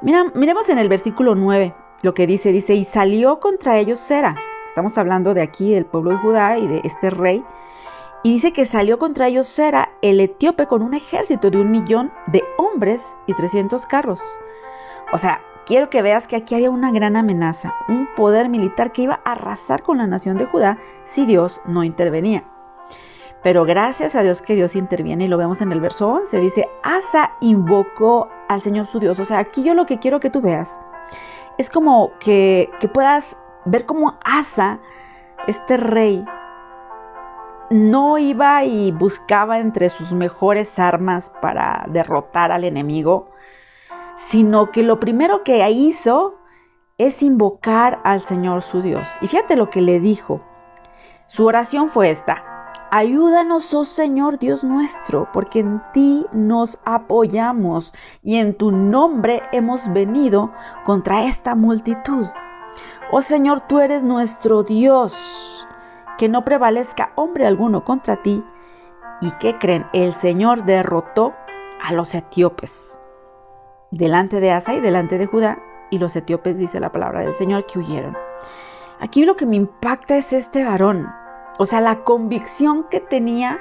Mira, 0.02 0.24
miremos 0.34 0.68
en 0.68 0.78
el 0.78 0.90
versículo 0.90 1.34
9 1.34 1.74
lo 2.02 2.14
que 2.14 2.26
dice, 2.26 2.52
dice, 2.52 2.74
y 2.74 2.84
salió 2.84 3.40
contra 3.40 3.78
ellos 3.78 3.98
Sera. 3.98 4.36
Estamos 4.68 4.98
hablando 4.98 5.34
de 5.34 5.42
aquí 5.42 5.72
del 5.72 5.86
pueblo 5.86 6.10
de 6.10 6.18
Judá 6.18 6.58
y 6.58 6.66
de 6.66 6.80
este 6.84 7.10
rey 7.10 7.44
y 8.26 8.32
dice 8.32 8.52
que 8.52 8.64
salió 8.64 8.98
contra 8.98 9.28
ellos 9.28 9.46
Sera, 9.46 9.90
el 10.02 10.18
etíope, 10.18 10.66
con 10.66 10.82
un 10.82 10.94
ejército 10.94 11.48
de 11.48 11.60
un 11.60 11.70
millón 11.70 12.12
de 12.26 12.42
hombres 12.58 13.16
y 13.26 13.34
300 13.34 13.86
carros. 13.86 14.20
O 15.12 15.18
sea, 15.18 15.40
quiero 15.64 15.90
que 15.90 16.02
veas 16.02 16.26
que 16.26 16.34
aquí 16.34 16.56
había 16.56 16.70
una 16.70 16.90
gran 16.90 17.14
amenaza, 17.14 17.72
un 17.88 18.08
poder 18.16 18.48
militar 18.48 18.90
que 18.90 19.02
iba 19.02 19.20
a 19.24 19.32
arrasar 19.32 19.82
con 19.82 19.98
la 19.98 20.08
nación 20.08 20.38
de 20.38 20.46
Judá 20.46 20.78
si 21.04 21.24
Dios 21.24 21.60
no 21.66 21.84
intervenía. 21.84 22.42
Pero 23.44 23.64
gracias 23.64 24.16
a 24.16 24.22
Dios 24.22 24.42
que 24.42 24.56
Dios 24.56 24.74
interviene 24.74 25.26
y 25.26 25.28
lo 25.28 25.38
vemos 25.38 25.60
en 25.60 25.70
el 25.70 25.80
verso 25.80 26.08
11, 26.08 26.40
dice, 26.40 26.68
Asa 26.82 27.36
invocó 27.40 28.28
al 28.48 28.60
Señor 28.60 28.86
su 28.86 28.98
Dios. 28.98 29.20
O 29.20 29.24
sea, 29.24 29.38
aquí 29.38 29.62
yo 29.62 29.74
lo 29.74 29.86
que 29.86 30.00
quiero 30.00 30.18
que 30.18 30.30
tú 30.30 30.40
veas 30.40 30.80
es 31.58 31.70
como 31.70 32.12
que, 32.18 32.70
que 32.80 32.88
puedas 32.88 33.38
ver 33.64 33.86
cómo 33.86 34.18
Asa, 34.24 34.80
este 35.46 35.76
rey, 35.76 36.24
no 37.70 38.18
iba 38.18 38.64
y 38.64 38.92
buscaba 38.92 39.58
entre 39.58 39.90
sus 39.90 40.12
mejores 40.12 40.78
armas 40.78 41.32
para 41.40 41.84
derrotar 41.88 42.52
al 42.52 42.64
enemigo, 42.64 43.30
sino 44.14 44.70
que 44.70 44.82
lo 44.82 45.00
primero 45.00 45.42
que 45.42 45.68
hizo 45.70 46.36
es 46.98 47.22
invocar 47.22 48.00
al 48.04 48.22
Señor 48.22 48.62
su 48.62 48.82
Dios. 48.82 49.06
Y 49.20 49.28
fíjate 49.28 49.56
lo 49.56 49.68
que 49.68 49.80
le 49.80 50.00
dijo. 50.00 50.40
Su 51.26 51.44
oración 51.46 51.88
fue 51.88 52.10
esta. 52.10 52.45
Ayúdanos, 52.90 53.74
oh 53.74 53.84
Señor 53.84 54.38
Dios 54.38 54.62
nuestro, 54.64 55.28
porque 55.32 55.60
en 55.60 55.82
ti 55.92 56.26
nos 56.32 56.80
apoyamos 56.84 57.92
y 58.22 58.36
en 58.36 58.56
tu 58.56 58.70
nombre 58.70 59.42
hemos 59.52 59.92
venido 59.92 60.52
contra 60.84 61.24
esta 61.24 61.54
multitud. 61.54 62.26
Oh 63.10 63.20
Señor, 63.20 63.60
tú 63.68 63.80
eres 63.80 64.04
nuestro 64.04 64.62
Dios 64.62 65.66
que 66.18 66.28
no 66.28 66.44
prevalezca 66.44 67.12
hombre 67.16 67.46
alguno 67.46 67.84
contra 67.84 68.22
ti. 68.22 68.44
¿Y 69.20 69.30
qué 69.32 69.58
creen? 69.58 69.86
El 69.92 70.14
Señor 70.14 70.64
derrotó 70.64 71.34
a 71.82 71.92
los 71.92 72.14
etíopes 72.14 72.96
delante 73.90 74.40
de 74.40 74.50
Asa 74.50 74.74
y 74.74 74.80
delante 74.80 75.18
de 75.18 75.26
Judá, 75.26 75.58
y 75.90 75.98
los 75.98 76.16
etíopes, 76.16 76.58
dice 76.58 76.80
la 76.80 76.92
palabra 76.92 77.20
del 77.20 77.34
Señor, 77.34 77.66
que 77.66 77.78
huyeron. 77.78 78.16
Aquí 79.00 79.24
lo 79.24 79.36
que 79.36 79.46
me 79.46 79.56
impacta 79.56 80.16
es 80.16 80.32
este 80.32 80.64
varón, 80.64 81.08
o 81.58 81.66
sea, 81.66 81.80
la 81.80 82.04
convicción 82.04 82.84
que 82.90 83.00
tenía 83.00 83.58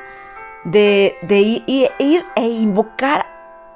de, 0.65 1.17
ir, 1.67 2.25
e 2.35 2.47
invocar 2.47 3.25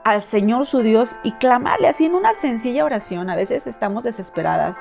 al 0.03 0.21
Señor 0.21 0.65
su 0.65 0.79
Dios 0.79 1.15
y 1.23 1.31
clamarle 1.33 1.87
así 1.87 2.05
en 2.05 2.15
una 2.15 2.33
sencilla 2.33 2.83
oración. 2.83 3.29
A 3.29 3.35
veces 3.35 3.67
estamos 3.67 4.03
desesperadas, 4.03 4.77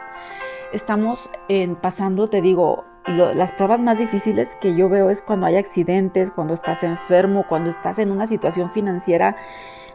estamos 0.72 1.30
en, 1.48 1.76
pasando, 1.76 2.28
te 2.28 2.40
digo, 2.40 2.84
y 3.06 3.12
las 3.12 3.52
pruebas 3.52 3.80
más 3.80 3.98
difíciles 3.98 4.56
que 4.60 4.74
yo 4.74 4.88
veo 4.88 5.10
es 5.10 5.22
cuando 5.22 5.46
hay 5.46 5.56
accidentes, 5.56 6.30
cuando 6.30 6.54
estás 6.54 6.82
enfermo, 6.82 7.46
cuando 7.48 7.70
estás 7.70 7.98
en 7.98 8.10
una 8.10 8.26
situación 8.26 8.70
financiera 8.72 9.36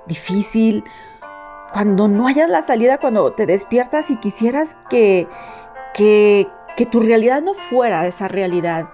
difícil, 0.06 0.84
cuando 1.72 2.08
no 2.08 2.28
hayas 2.28 2.50
la 2.50 2.62
salida, 2.62 2.98
cuando 3.00 3.34
te 3.34 3.46
despiertas 3.46 4.10
y 4.10 4.18
quisieras 4.18 4.78
que, 4.90 5.28
que 5.94 6.86
tu 6.92 7.02
realidad 7.02 7.42
no 7.42 7.54
fuera 7.54 8.06
esa 8.08 8.28
realidad, 8.28 8.90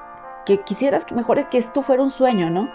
que 0.50 0.64
quisieras 0.64 1.06
que 1.06 1.14
mejor 1.14 1.48
que 1.50 1.60
esto 1.60 1.84
fuera 1.84 2.02
un 2.02 2.10
sueño, 2.10 2.50
¿no? 2.50 2.70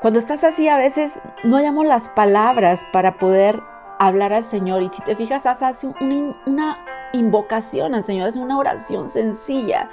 Cuando 0.00 0.18
estás 0.18 0.42
así 0.42 0.66
a 0.66 0.76
veces 0.76 1.20
no 1.44 1.56
hayamos 1.56 1.86
las 1.86 2.08
palabras 2.08 2.84
para 2.92 3.16
poder 3.16 3.62
hablar 4.00 4.32
al 4.32 4.42
Señor 4.42 4.82
y 4.82 4.88
si 4.88 5.00
te 5.02 5.14
fijas 5.14 5.46
haces 5.46 5.84
una, 5.84 6.36
una 6.46 6.84
invocación 7.12 7.94
al 7.94 8.02
Señor, 8.02 8.28
es 8.28 8.36
una 8.36 8.58
oración 8.58 9.08
sencilla 9.08 9.88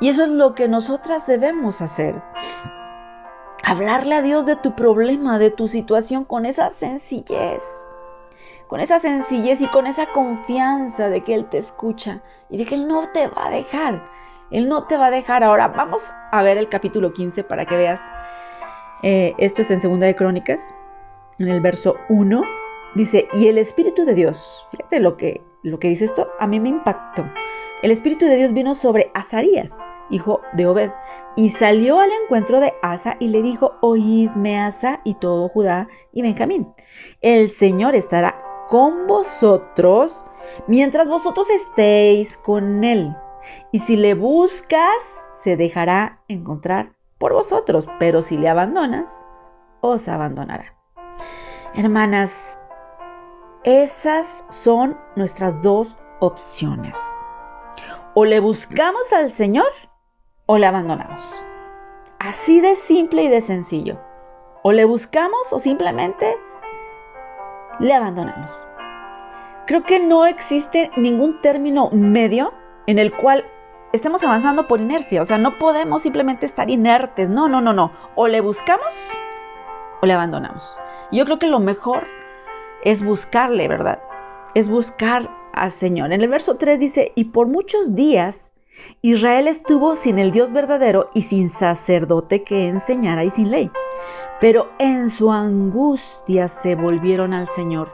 y 0.00 0.08
eso 0.08 0.24
es 0.24 0.28
lo 0.28 0.54
que 0.54 0.68
nosotras 0.68 1.26
debemos 1.26 1.80
hacer. 1.80 2.20
Hablarle 3.64 4.16
a 4.16 4.22
Dios 4.22 4.44
de 4.44 4.56
tu 4.56 4.74
problema, 4.74 5.38
de 5.38 5.50
tu 5.50 5.66
situación 5.66 6.24
con 6.26 6.44
esa 6.44 6.68
sencillez. 6.68 7.62
Con 8.66 8.80
esa 8.80 8.98
sencillez 8.98 9.62
y 9.62 9.66
con 9.68 9.86
esa 9.86 10.06
confianza 10.12 11.08
de 11.08 11.22
que 11.22 11.34
Él 11.34 11.46
te 11.48 11.56
escucha 11.56 12.20
y 12.50 12.58
de 12.58 12.66
que 12.66 12.74
Él 12.74 12.86
no 12.86 13.08
te 13.14 13.28
va 13.28 13.46
a 13.46 13.50
dejar. 13.50 14.02
Él 14.52 14.68
no 14.68 14.86
te 14.86 14.96
va 14.96 15.06
a 15.06 15.10
dejar. 15.10 15.42
Ahora 15.42 15.68
vamos 15.68 16.02
a 16.30 16.42
ver 16.42 16.58
el 16.58 16.68
capítulo 16.68 17.12
15 17.12 17.42
para 17.44 17.66
que 17.66 17.76
veas. 17.76 18.00
Eh, 19.02 19.34
esto 19.38 19.62
es 19.62 19.70
en 19.70 19.80
Segunda 19.80 20.06
de 20.06 20.14
Crónicas, 20.14 20.74
en 21.38 21.48
el 21.48 21.60
verso 21.60 21.96
1. 22.08 22.42
Dice, 22.94 23.26
y 23.32 23.48
el 23.48 23.58
Espíritu 23.58 24.04
de 24.04 24.14
Dios, 24.14 24.66
fíjate 24.70 25.00
lo 25.00 25.16
que, 25.16 25.40
lo 25.62 25.78
que 25.78 25.88
dice 25.88 26.04
esto, 26.04 26.28
a 26.38 26.46
mí 26.46 26.60
me 26.60 26.68
impactó. 26.68 27.24
El 27.82 27.90
Espíritu 27.90 28.26
de 28.26 28.36
Dios 28.36 28.52
vino 28.52 28.74
sobre 28.74 29.10
Azarías, 29.14 29.76
hijo 30.10 30.42
de 30.52 30.66
Obed, 30.66 30.90
y 31.34 31.48
salió 31.48 31.98
al 31.98 32.10
encuentro 32.24 32.60
de 32.60 32.74
Asa 32.82 33.16
y 33.18 33.28
le 33.28 33.42
dijo, 33.42 33.76
oídme 33.80 34.60
Asa 34.60 35.00
y 35.04 35.14
todo 35.14 35.48
Judá 35.48 35.88
y 36.12 36.22
Benjamín, 36.22 36.68
el 37.22 37.50
Señor 37.50 37.94
estará 37.94 38.36
con 38.68 39.06
vosotros 39.06 40.24
mientras 40.66 41.08
vosotros 41.08 41.48
estéis 41.50 42.36
con 42.36 42.84
él. 42.84 43.16
Y 43.70 43.80
si 43.80 43.96
le 43.96 44.14
buscas, 44.14 45.02
se 45.42 45.56
dejará 45.56 46.20
encontrar 46.28 46.92
por 47.18 47.32
vosotros, 47.32 47.86
pero 47.98 48.22
si 48.22 48.36
le 48.36 48.48
abandonas, 48.48 49.08
os 49.80 50.08
abandonará. 50.08 50.74
Hermanas, 51.74 52.58
esas 53.64 54.44
son 54.48 54.98
nuestras 55.16 55.62
dos 55.62 55.96
opciones. 56.20 56.96
O 58.14 58.24
le 58.24 58.40
buscamos 58.40 59.12
al 59.12 59.30
Señor 59.30 59.70
o 60.46 60.58
le 60.58 60.66
abandonamos. 60.66 61.22
Así 62.18 62.60
de 62.60 62.76
simple 62.76 63.24
y 63.24 63.28
de 63.28 63.40
sencillo. 63.40 63.98
O 64.62 64.72
le 64.72 64.84
buscamos 64.84 65.52
o 65.52 65.58
simplemente 65.58 66.36
le 67.80 67.94
abandonamos. 67.94 68.64
Creo 69.66 69.84
que 69.84 69.98
no 69.98 70.26
existe 70.26 70.90
ningún 70.96 71.40
término 71.40 71.90
medio 71.90 72.52
en 72.86 72.98
el 72.98 73.12
cual 73.12 73.44
estemos 73.92 74.24
avanzando 74.24 74.68
por 74.68 74.80
inercia. 74.80 75.22
O 75.22 75.24
sea, 75.24 75.38
no 75.38 75.58
podemos 75.58 76.02
simplemente 76.02 76.46
estar 76.46 76.70
inertes. 76.70 77.28
No, 77.28 77.48
no, 77.48 77.60
no, 77.60 77.72
no. 77.72 77.92
O 78.14 78.28
le 78.28 78.40
buscamos 78.40 78.94
o 80.00 80.06
le 80.06 80.12
abandonamos. 80.12 80.64
Yo 81.12 81.24
creo 81.24 81.38
que 81.38 81.46
lo 81.46 81.60
mejor 81.60 82.04
es 82.84 83.04
buscarle, 83.04 83.68
¿verdad? 83.68 84.00
Es 84.54 84.68
buscar 84.68 85.30
al 85.52 85.70
Señor. 85.70 86.12
En 86.12 86.22
el 86.22 86.28
verso 86.28 86.56
3 86.56 86.78
dice, 86.78 87.12
y 87.14 87.24
por 87.24 87.46
muchos 87.46 87.94
días 87.94 88.50
Israel 89.02 89.48
estuvo 89.48 89.96
sin 89.96 90.18
el 90.18 90.32
Dios 90.32 90.52
verdadero 90.52 91.10
y 91.14 91.22
sin 91.22 91.50
sacerdote 91.50 92.42
que 92.42 92.68
enseñara 92.68 93.24
y 93.24 93.30
sin 93.30 93.50
ley. 93.50 93.70
Pero 94.40 94.70
en 94.78 95.10
su 95.10 95.30
angustia 95.30 96.48
se 96.48 96.74
volvieron 96.74 97.32
al 97.32 97.48
Señor, 97.48 97.92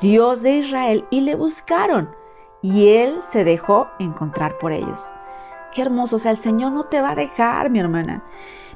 Dios 0.00 0.42
de 0.42 0.52
Israel, 0.58 1.04
y 1.10 1.22
le 1.22 1.34
buscaron. 1.34 2.10
Y 2.64 2.88
Él 2.88 3.20
se 3.28 3.44
dejó 3.44 3.88
encontrar 3.98 4.56
por 4.56 4.72
ellos. 4.72 5.12
Qué 5.74 5.82
hermoso, 5.82 6.16
o 6.16 6.18
sea, 6.18 6.30
el 6.30 6.38
Señor 6.38 6.72
no 6.72 6.84
te 6.84 7.02
va 7.02 7.10
a 7.10 7.14
dejar, 7.14 7.68
mi 7.68 7.78
hermana. 7.78 8.24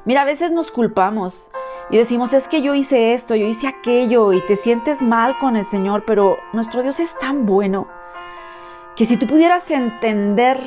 Mira, 0.05 0.21
a 0.21 0.25
veces 0.25 0.51
nos 0.51 0.71
culpamos 0.71 1.49
y 1.89 1.97
decimos, 1.97 2.31
es 2.33 2.47
que 2.47 2.61
yo 2.61 2.75
hice 2.75 3.15
esto, 3.15 3.33
yo 3.33 3.47
hice 3.47 3.67
aquello, 3.67 4.31
y 4.31 4.45
te 4.45 4.57
sientes 4.57 5.01
mal 5.01 5.39
con 5.39 5.55
el 5.55 5.65
Señor, 5.65 6.03
pero 6.05 6.37
nuestro 6.53 6.83
Dios 6.83 6.99
es 6.99 7.17
tan 7.17 7.47
bueno 7.47 7.87
que 8.95 9.05
si 9.05 9.17
tú 9.17 9.25
pudieras 9.25 9.71
entender 9.71 10.59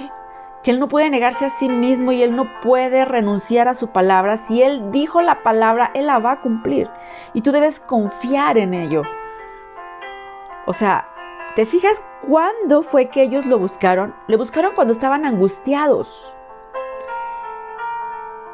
que 0.64 0.72
Él 0.72 0.80
no 0.80 0.88
puede 0.88 1.08
negarse 1.08 1.44
a 1.44 1.50
sí 1.50 1.68
mismo 1.68 2.10
y 2.10 2.24
Él 2.24 2.34
no 2.34 2.48
puede 2.60 3.04
renunciar 3.04 3.68
a 3.68 3.74
su 3.74 3.92
palabra. 3.92 4.36
Si 4.36 4.62
Él 4.62 4.90
dijo 4.90 5.22
la 5.22 5.44
palabra, 5.44 5.92
Él 5.94 6.08
la 6.08 6.18
va 6.18 6.32
a 6.32 6.40
cumplir. 6.40 6.90
Y 7.34 7.42
tú 7.42 7.52
debes 7.52 7.78
confiar 7.78 8.58
en 8.58 8.74
ello. 8.74 9.02
O 10.66 10.72
sea, 10.72 11.11
¿te 11.54 11.66
fijas 11.66 12.02
cuándo 12.26 12.82
fue 12.82 13.08
que 13.08 13.22
ellos 13.22 13.46
lo 13.46 13.58
buscaron? 13.58 14.14
Le 14.26 14.36
buscaron 14.36 14.74
cuando 14.74 14.92
estaban 14.92 15.24
angustiados. 15.24 16.34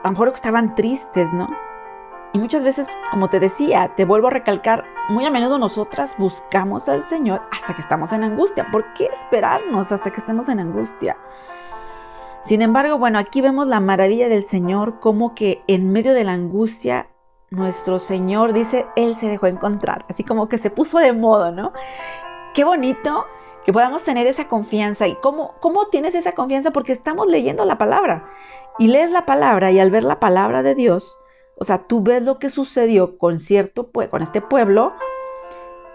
A 0.02 0.08
lo 0.08 0.10
mejor 0.12 0.28
estaban 0.28 0.74
tristes, 0.74 1.32
¿no? 1.32 1.48
Y 2.32 2.38
muchas 2.38 2.62
veces, 2.62 2.86
como 3.10 3.28
te 3.28 3.40
decía, 3.40 3.92
te 3.96 4.04
vuelvo 4.04 4.28
a 4.28 4.32
recalcar, 4.32 4.84
muy 5.08 5.24
a 5.24 5.30
menudo 5.30 5.58
nosotras 5.58 6.14
buscamos 6.18 6.88
al 6.88 7.02
Señor 7.04 7.40
hasta 7.50 7.74
que 7.74 7.80
estamos 7.80 8.12
en 8.12 8.22
angustia. 8.22 8.66
¿Por 8.70 8.92
qué 8.94 9.06
esperarnos 9.06 9.92
hasta 9.92 10.10
que 10.10 10.20
estemos 10.20 10.48
en 10.48 10.60
angustia? 10.60 11.16
Sin 12.44 12.62
embargo, 12.62 12.98
bueno, 12.98 13.18
aquí 13.18 13.40
vemos 13.40 13.66
la 13.66 13.80
maravilla 13.80 14.28
del 14.28 14.44
Señor, 14.44 15.00
como 15.00 15.34
que 15.34 15.62
en 15.66 15.90
medio 15.92 16.14
de 16.14 16.24
la 16.24 16.32
angustia 16.32 17.08
nuestro 17.50 17.98
Señor 17.98 18.52
dice, 18.52 18.86
Él 18.96 19.16
se 19.16 19.28
dejó 19.28 19.46
encontrar, 19.46 20.04
así 20.08 20.22
como 20.22 20.48
que 20.48 20.58
se 20.58 20.70
puso 20.70 20.98
de 20.98 21.12
modo, 21.12 21.50
¿no? 21.50 21.72
Qué 22.58 22.64
bonito 22.64 23.24
que 23.64 23.72
podamos 23.72 24.02
tener 24.02 24.26
esa 24.26 24.48
confianza. 24.48 25.06
¿Y 25.06 25.14
cómo, 25.14 25.54
cómo 25.60 25.86
tienes 25.90 26.16
esa 26.16 26.32
confianza? 26.32 26.72
Porque 26.72 26.90
estamos 26.90 27.28
leyendo 27.28 27.64
la 27.64 27.78
palabra. 27.78 28.28
Y 28.80 28.88
lees 28.88 29.12
la 29.12 29.24
palabra 29.26 29.70
y 29.70 29.78
al 29.78 29.92
ver 29.92 30.02
la 30.02 30.18
palabra 30.18 30.64
de 30.64 30.74
Dios, 30.74 31.20
o 31.54 31.62
sea, 31.62 31.78
tú 31.86 32.02
ves 32.02 32.24
lo 32.24 32.40
que 32.40 32.50
sucedió 32.50 33.16
con 33.16 33.38
cierto, 33.38 33.92
con 33.92 34.22
este 34.22 34.40
pueblo, 34.40 34.92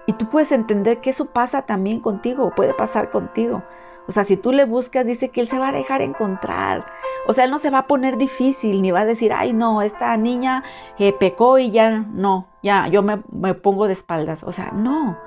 y 0.05 0.13
tú 0.13 0.29
puedes 0.29 0.53
entender 0.53 1.01
que 1.01 1.09
eso 1.09 1.33
pasa 1.33 1.63
también 1.63 1.99
contigo, 1.99 2.53
puede 2.55 2.73
pasar 2.73 3.11
contigo. 3.11 3.61
O 4.07 4.13
sea, 4.13 4.23
si 4.23 4.37
tú 4.37 4.53
le 4.53 4.63
buscas, 4.63 5.05
dice 5.05 5.31
que 5.31 5.41
Él 5.41 5.49
se 5.49 5.59
va 5.59 5.67
a 5.67 5.73
dejar 5.73 6.01
encontrar. 6.01 6.85
O 7.27 7.33
sea, 7.33 7.43
Él 7.43 7.51
no 7.51 7.59
se 7.59 7.71
va 7.71 7.79
a 7.79 7.87
poner 7.87 8.15
difícil, 8.15 8.81
ni 8.81 8.91
va 8.91 9.01
a 9.01 9.05
decir, 9.05 9.33
ay, 9.33 9.51
no, 9.51 9.81
esta 9.81 10.15
niña 10.15 10.63
eh, 10.97 11.11
pecó 11.11 11.59
y 11.59 11.71
ya 11.71 11.89
no, 11.89 12.47
ya, 12.61 12.87
yo 12.87 13.03
me, 13.03 13.17
pongo 13.53 13.87
de 13.87 13.93
espaldas. 13.93 14.43
O 14.43 14.53
sea, 14.53 14.71
no. 14.71 15.17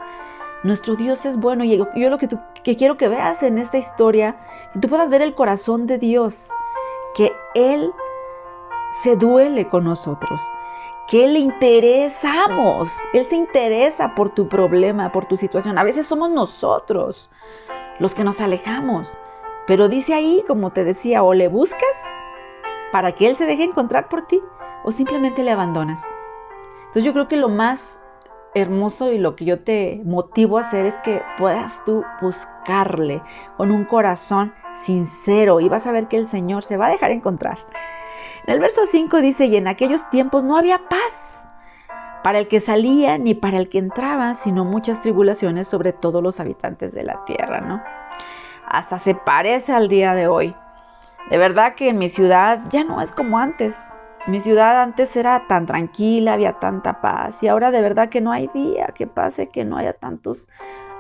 Nuestro 0.67 0.97
Dios 0.97 1.25
es 1.25 1.37
bueno 1.37 1.63
y 1.63 1.77
yo, 1.77 2.11
lo 2.11 2.19
que, 2.19 2.29
que 2.65 2.75
quiero 2.75 2.97
que 2.97 3.07
veas 3.07 3.45
en 3.45 3.57
esta 3.57 3.79
historia, 3.79 4.35
que 4.73 4.81
tú 4.81 4.89
puedas 4.89 5.09
ver 5.09 5.23
el 5.23 5.37
corazón 5.37 5.87
de 5.87 5.97
Dios, 5.97 6.49
que 7.15 7.33
Él 7.55 7.93
se 9.03 9.15
duele 9.15 9.69
con 9.69 9.85
nosotros, 9.85 10.41
que 11.07 11.29
le 11.29 11.39
interesamos, 11.39 12.91
Él 13.13 13.27
se 13.27 13.37
interesa 13.37 14.17
por 14.17 14.31
tu 14.31 14.49
problema, 14.49 15.13
por 15.13 15.27
tu 15.27 15.37
situación. 15.37 15.79
A 15.79 15.85
veces 15.85 16.09
somos 16.09 16.31
nosotros 16.31 17.31
los 18.01 18.17
que 18.17 18.25
nos 18.25 18.41
alejamos, 18.41 19.17
pero 19.69 19.89
dice 19.89 20.15
ahí, 20.15 20.43
como 20.49 20.73
te 20.73 20.83
decía, 20.83 21.23
o 21.23 21.33
le 21.33 21.47
buscas 21.47 21.97
para 22.91 23.13
que 23.13 23.29
Él 23.29 23.37
se 23.37 23.47
deje 23.47 23.63
encontrar 23.63 24.09
por 24.09 24.27
ti, 24.27 24.43
o 24.83 24.91
simplemente 24.91 25.45
le 25.45 25.53
abandonas. 25.53 26.03
Entonces 26.87 27.05
yo 27.05 27.13
creo 27.13 27.29
que 27.29 27.37
lo 27.37 27.49
más 27.49 27.96
hermoso 28.57 29.13
y 29.13 29.19
lo 29.19 29.37
que 29.37 29.45
yo 29.45 29.61
te 29.61 30.01
motivo 30.05 30.57
a 30.57 30.63
hacer 30.63 30.87
es 30.87 30.95
que 31.05 31.23
puedas 31.39 31.85
tú 31.85 32.03
buscarle 32.23 33.23
con 33.59 33.71
un 33.71 33.85
corazón 33.85 34.55
sincero 34.85 35.61
y 35.61 35.69
vas 35.69 35.87
a 35.87 35.93
ver 35.93 36.09
que 36.09 36.17
el 36.17 36.27
Señor 36.27 36.65
se 36.65 36.79
va 36.79 36.87
a 36.87 36.91
dejar 36.91 37.11
encontrar. 37.11 37.59
En 38.47 38.55
el 38.55 38.61
verso 38.61 38.87
5 38.87 39.21
dice, 39.21 39.47
y 39.47 39.57
en 39.57 39.69
aquellos 39.69 40.09
tiempos 40.09 40.43
no 40.43 40.57
había 40.57 40.79
paz 40.89 41.47
para 42.23 42.39
el 42.39 42.49
que 42.49 42.61
salía 42.61 43.19
ni 43.19 43.35
para 43.35 43.59
el 43.59 43.69
que 43.69 43.79
entraba, 43.79 44.35
sino 44.35 44.65
muchas 44.65 45.03
tribulaciones 45.03 45.69
sobre 45.69 45.93
todos 45.93 46.23
los 46.23 46.41
habitantes 46.41 46.93
de 46.95 47.05
la 47.05 47.25
tierra, 47.27 47.61
¿no? 47.61 47.83
Hasta 48.67 48.99
se 48.99 49.15
parece 49.15 49.73
al 49.73 49.89
día 49.89 50.15
de 50.15 50.29
hoy. 50.29 50.57
De 51.31 51.37
verdad 51.37 51.75
que 51.75 51.91
en 51.91 51.99
mi 51.99 52.09
ciudad 52.09 52.63
ya 52.71 52.85
no 52.85 53.03
es 53.03 53.13
como 53.13 53.39
antes. 53.39 53.77
Mi 54.27 54.41
ciudad 54.41 54.83
antes 54.83 55.15
era 55.15 55.47
tan 55.47 55.67
tranquila, 55.67 56.33
había 56.33 56.55
tanta 56.55 57.01
paz 57.01 57.45
y 57.45 57.49
ahora 57.49 57.71
de 57.71 57.81
verdad 57.81 58.09
que 58.09 58.21
no 58.21 58.33
hay 58.33 58.49
día 58.49 58.87
que 58.87 59.07
pase 59.07 59.51
que 59.51 59.65
no 59.65 59.77
haya 59.77 59.93
tantos 59.93 60.51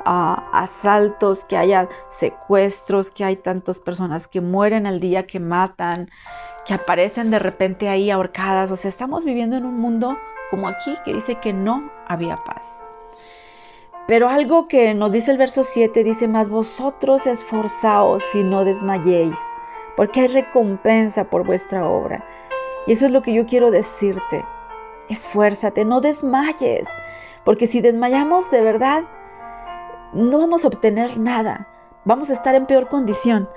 ah, 0.04 0.48
asaltos, 0.52 1.44
que 1.44 1.56
haya 1.56 1.88
secuestros, 2.08 3.10
que 3.10 3.24
hay 3.24 3.34
tantas 3.34 3.80
personas 3.80 4.28
que 4.28 4.40
mueren 4.40 4.86
al 4.86 5.00
día, 5.00 5.26
que 5.26 5.40
matan, 5.40 6.08
que 6.64 6.74
aparecen 6.74 7.32
de 7.32 7.40
repente 7.40 7.88
ahí 7.88 8.12
ahorcadas. 8.12 8.70
O 8.70 8.76
sea, 8.76 8.90
estamos 8.90 9.24
viviendo 9.24 9.56
en 9.56 9.64
un 9.64 9.80
mundo 9.80 10.16
como 10.52 10.68
aquí 10.68 10.94
que 11.04 11.12
dice 11.12 11.34
que 11.34 11.52
no 11.52 11.90
había 12.06 12.36
paz. 12.44 12.80
Pero 14.06 14.28
algo 14.28 14.68
que 14.68 14.94
nos 14.94 15.10
dice 15.10 15.32
el 15.32 15.38
verso 15.38 15.64
7 15.64 16.04
dice 16.04 16.28
más, 16.28 16.48
vosotros 16.48 17.26
esforzaos 17.26 18.22
y 18.34 18.44
no 18.44 18.64
desmayéis, 18.64 19.38
porque 19.96 20.20
hay 20.20 20.28
recompensa 20.28 21.24
por 21.24 21.44
vuestra 21.44 21.88
obra. 21.88 22.24
Y 22.86 22.92
eso 22.92 23.06
es 23.06 23.12
lo 23.12 23.22
que 23.22 23.34
yo 23.34 23.46
quiero 23.46 23.70
decirte. 23.70 24.44
Esfuérzate, 25.08 25.84
no 25.84 26.00
desmayes, 26.00 26.88
porque 27.44 27.66
si 27.66 27.80
desmayamos 27.80 28.50
de 28.50 28.60
verdad, 28.60 29.04
no 30.12 30.38
vamos 30.38 30.64
a 30.64 30.68
obtener 30.68 31.18
nada, 31.18 31.68
vamos 32.04 32.30
a 32.30 32.32
estar 32.32 32.54
en 32.54 32.66
peor 32.66 32.88
condición. 32.88 33.48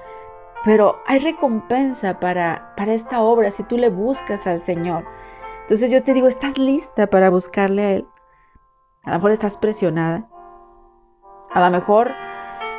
Pero 0.63 0.98
hay 1.07 1.19
recompensa 1.19 2.19
para, 2.19 2.73
para 2.75 2.93
esta 2.93 3.21
obra 3.21 3.51
si 3.51 3.63
tú 3.63 3.77
le 3.77 3.89
buscas 3.89 4.45
al 4.45 4.62
Señor. 4.63 5.06
Entonces 5.62 5.89
yo 5.89 6.03
te 6.03 6.13
digo, 6.13 6.27
¿estás 6.27 6.58
lista 6.58 7.08
para 7.08 7.30
buscarle 7.30 7.86
a 7.86 7.91
Él? 7.91 8.08
A 9.03 9.12
lo 9.12 9.15
mejor 9.15 9.32
estás 9.32 9.58
presionada. 9.58 10.27
A 11.51 11.62
lo 11.62 11.69
mejor 11.69 12.12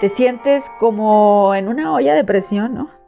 te 0.01 0.09
sientes 0.09 0.64
como 0.79 1.55
en 1.55 1.68
una 1.68 1.92
olla 1.92 2.14
de 2.14 2.24
presión, 2.24 2.74
¿no? 2.74 2.99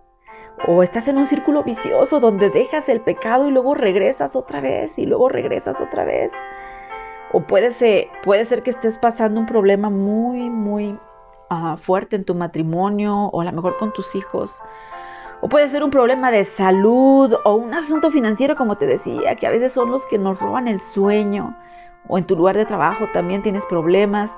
O 0.67 0.83
estás 0.83 1.09
en 1.09 1.19
un 1.19 1.27
círculo 1.27 1.65
vicioso 1.65 2.21
donde 2.21 2.49
dejas 2.49 2.89
el 2.89 3.01
pecado 3.01 3.49
y 3.49 3.51
luego 3.51 3.75
regresas 3.75 4.37
otra 4.37 4.61
vez 4.61 4.97
y 4.97 5.07
luego 5.07 5.29
regresas 5.29 5.81
otra 5.81 6.05
vez. 6.05 6.33
O 7.33 7.41
puede 7.41 7.73
ser, 7.73 8.09
puede 8.23 8.45
ser 8.45 8.63
que 8.63 8.71
estés 8.71 8.97
pasando 8.99 9.41
un 9.41 9.47
problema 9.47 9.91
muy, 9.91 10.51
muy 10.51 10.99
fuerte 11.79 12.17
en 12.17 12.25
tu 12.25 12.35
matrimonio 12.35 13.27
o 13.27 13.41
a 13.41 13.45
lo 13.45 13.53
mejor 13.53 13.77
con 13.77 13.93
tus 13.93 14.15
hijos. 14.15 14.55
O 15.41 15.49
puede 15.49 15.69
ser 15.69 15.83
un 15.83 15.91
problema 15.91 16.31
de 16.31 16.45
salud 16.45 17.35
o 17.45 17.55
un 17.55 17.75
asunto 17.75 18.11
financiero, 18.11 18.55
como 18.55 18.77
te 18.77 18.87
decía, 18.87 19.35
que 19.35 19.47
a 19.47 19.51
veces 19.51 19.73
son 19.73 19.91
los 19.91 20.07
que 20.07 20.19
nos 20.19 20.39
roban 20.39 20.69
el 20.69 20.79
sueño. 20.79 21.57
O 22.09 22.19
en 22.19 22.27
tu 22.27 22.37
lugar 22.37 22.57
de 22.57 22.65
trabajo 22.65 23.07
también 23.13 23.43
tienes 23.43 23.67
problemas. 23.67 24.31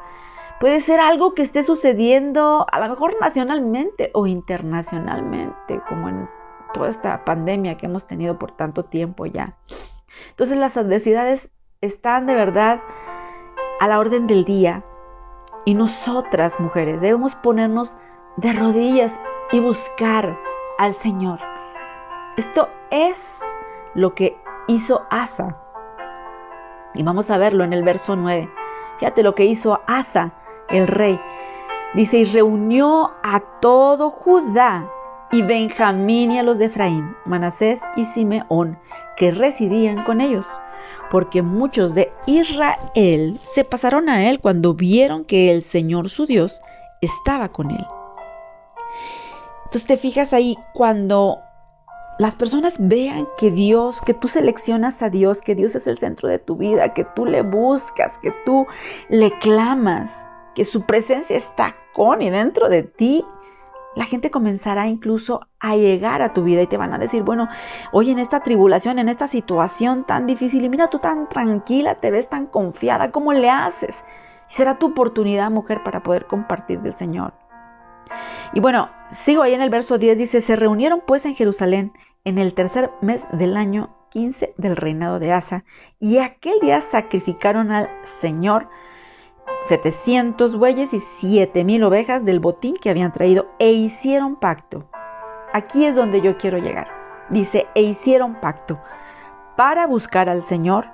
Puede 0.64 0.80
ser 0.80 0.98
algo 0.98 1.34
que 1.34 1.42
esté 1.42 1.62
sucediendo 1.62 2.64
a 2.72 2.80
lo 2.80 2.88
mejor 2.88 3.16
nacionalmente 3.20 4.10
o 4.14 4.26
internacionalmente, 4.26 5.82
como 5.86 6.08
en 6.08 6.26
toda 6.72 6.88
esta 6.88 7.22
pandemia 7.22 7.76
que 7.76 7.84
hemos 7.84 8.06
tenido 8.06 8.38
por 8.38 8.52
tanto 8.52 8.86
tiempo 8.86 9.26
ya. 9.26 9.58
Entonces 10.30 10.56
las 10.56 10.78
adversidades 10.78 11.50
están 11.82 12.24
de 12.24 12.34
verdad 12.34 12.80
a 13.78 13.88
la 13.88 13.98
orden 13.98 14.26
del 14.26 14.46
día 14.46 14.82
y 15.66 15.74
nosotras, 15.74 16.58
mujeres, 16.58 17.02
debemos 17.02 17.34
ponernos 17.34 17.94
de 18.38 18.54
rodillas 18.54 19.20
y 19.52 19.60
buscar 19.60 20.34
al 20.78 20.94
Señor. 20.94 21.40
Esto 22.38 22.70
es 22.90 23.38
lo 23.92 24.14
que 24.14 24.38
hizo 24.66 25.02
Asa. 25.10 25.58
Y 26.94 27.02
vamos 27.02 27.30
a 27.30 27.36
verlo 27.36 27.64
en 27.64 27.74
el 27.74 27.82
verso 27.82 28.16
9. 28.16 28.48
Fíjate 28.98 29.22
lo 29.22 29.34
que 29.34 29.44
hizo 29.44 29.82
Asa, 29.86 30.32
el 30.70 30.86
rey. 30.86 31.20
Dice, 31.94 32.18
y 32.18 32.24
reunió 32.24 33.12
a 33.22 33.40
todo 33.60 34.10
Judá 34.10 34.88
y 35.30 35.42
Benjamín 35.42 36.32
y 36.32 36.38
a 36.38 36.42
los 36.42 36.58
de 36.58 36.66
Efraín, 36.66 37.14
Manasés 37.24 37.80
y 37.96 38.04
Simeón, 38.04 38.78
que 39.16 39.30
residían 39.30 40.04
con 40.04 40.20
ellos 40.20 40.46
porque 41.10 41.42
muchos 41.42 41.94
de 41.94 42.12
Israel 42.26 43.38
se 43.42 43.64
pasaron 43.64 44.08
a 44.08 44.28
él 44.28 44.40
cuando 44.40 44.74
vieron 44.74 45.24
que 45.24 45.52
el 45.52 45.62
Señor 45.62 46.10
su 46.10 46.26
Dios 46.26 46.60
estaba 47.00 47.50
con 47.50 47.70
él. 47.70 47.86
Entonces 49.64 49.86
te 49.86 49.96
fijas 49.96 50.32
ahí 50.32 50.56
cuando 50.72 51.38
las 52.18 52.36
personas 52.36 52.76
vean 52.78 53.26
que 53.38 53.50
Dios, 53.50 54.00
que 54.02 54.14
tú 54.14 54.28
seleccionas 54.28 55.02
a 55.02 55.10
Dios, 55.10 55.40
que 55.40 55.54
Dios 55.54 55.74
es 55.74 55.86
el 55.86 55.98
centro 55.98 56.28
de 56.28 56.38
tu 56.38 56.56
vida, 56.56 56.94
que 56.94 57.04
tú 57.16 57.26
le 57.26 57.42
buscas, 57.42 58.18
que 58.18 58.32
tú 58.44 58.66
le 59.08 59.36
clamas, 59.38 60.10
que 60.54 60.64
su 60.64 60.82
presencia 60.82 61.36
está 61.36 61.76
con 61.92 62.22
y 62.22 62.30
dentro 62.30 62.68
de 62.68 62.82
ti, 62.82 63.24
la 63.94 64.04
gente 64.04 64.30
comenzará 64.30 64.86
incluso 64.86 65.40
a 65.60 65.76
llegar 65.76 66.22
a 66.22 66.32
tu 66.32 66.42
vida 66.42 66.62
y 66.62 66.66
te 66.66 66.76
van 66.76 66.92
a 66.92 66.98
decir, 66.98 67.22
bueno, 67.22 67.48
hoy 67.92 68.10
en 68.10 68.18
esta 68.18 68.40
tribulación, 68.40 68.98
en 68.98 69.08
esta 69.08 69.28
situación 69.28 70.04
tan 70.04 70.26
difícil, 70.26 70.64
y 70.64 70.68
mira 70.68 70.88
tú 70.88 70.98
tan 70.98 71.28
tranquila, 71.28 71.96
te 71.96 72.10
ves 72.10 72.28
tan 72.28 72.46
confiada, 72.46 73.10
¿cómo 73.10 73.32
le 73.32 73.50
haces? 73.50 74.04
Será 74.48 74.78
tu 74.78 74.88
oportunidad, 74.88 75.50
mujer, 75.50 75.82
para 75.82 76.02
poder 76.02 76.26
compartir 76.26 76.80
del 76.80 76.94
Señor. 76.94 77.34
Y 78.52 78.60
bueno, 78.60 78.90
sigo 79.06 79.42
ahí 79.42 79.54
en 79.54 79.62
el 79.62 79.70
verso 79.70 79.98
10, 79.98 80.18
dice, 80.18 80.40
se 80.40 80.56
reunieron 80.56 81.02
pues 81.06 81.24
en 81.24 81.34
Jerusalén 81.34 81.92
en 82.24 82.38
el 82.38 82.54
tercer 82.54 82.90
mes 83.00 83.24
del 83.32 83.56
año 83.56 83.94
15 84.10 84.54
del 84.56 84.76
reinado 84.76 85.18
de 85.18 85.32
Asa, 85.32 85.64
y 85.98 86.18
aquel 86.18 86.58
día 86.60 86.80
sacrificaron 86.80 87.72
al 87.72 87.88
Señor 88.02 88.68
700 89.62 90.56
bueyes 90.56 90.92
y 90.92 91.00
7000 91.00 91.84
ovejas 91.84 92.24
del 92.24 92.40
botín 92.40 92.76
que 92.76 92.90
habían 92.90 93.12
traído 93.12 93.46
e 93.58 93.72
hicieron 93.72 94.36
pacto. 94.36 94.84
Aquí 95.52 95.86
es 95.86 95.96
donde 95.96 96.20
yo 96.20 96.36
quiero 96.36 96.58
llegar. 96.58 96.88
Dice, 97.30 97.66
e 97.74 97.82
hicieron 97.82 98.34
pacto 98.40 98.78
para 99.56 99.86
buscar 99.86 100.28
al 100.28 100.42
Señor, 100.42 100.84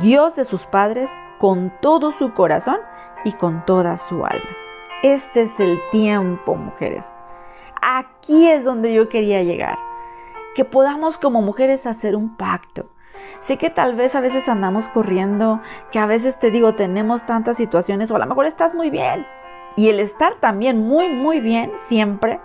Dios 0.00 0.34
de 0.34 0.44
sus 0.44 0.66
padres, 0.66 1.10
con 1.38 1.72
todo 1.80 2.10
su 2.10 2.32
corazón 2.32 2.78
y 3.24 3.32
con 3.32 3.64
toda 3.66 3.96
su 3.96 4.24
alma. 4.24 4.56
Este 5.02 5.42
es 5.42 5.60
el 5.60 5.78
tiempo, 5.90 6.56
mujeres. 6.56 7.12
Aquí 7.80 8.48
es 8.48 8.64
donde 8.64 8.92
yo 8.92 9.08
quería 9.08 9.42
llegar. 9.42 9.78
Que 10.54 10.64
podamos 10.64 11.18
como 11.18 11.42
mujeres 11.42 11.86
hacer 11.86 12.16
un 12.16 12.36
pacto 12.36 12.90
Sé 13.40 13.56
que 13.56 13.70
tal 13.70 13.94
vez 13.94 14.14
a 14.14 14.20
veces 14.20 14.48
andamos 14.48 14.88
corriendo, 14.88 15.60
que 15.90 15.98
a 15.98 16.06
veces 16.06 16.38
te 16.38 16.50
digo, 16.50 16.74
tenemos 16.74 17.26
tantas 17.26 17.56
situaciones 17.56 18.10
o 18.10 18.16
a 18.16 18.18
lo 18.18 18.26
mejor 18.26 18.46
estás 18.46 18.74
muy 18.74 18.90
bien. 18.90 19.26
Y 19.76 19.88
el 19.88 20.00
estar 20.00 20.34
también 20.40 20.78
muy, 20.86 21.08
muy 21.08 21.40
bien 21.40 21.72
siempre, 21.76 22.40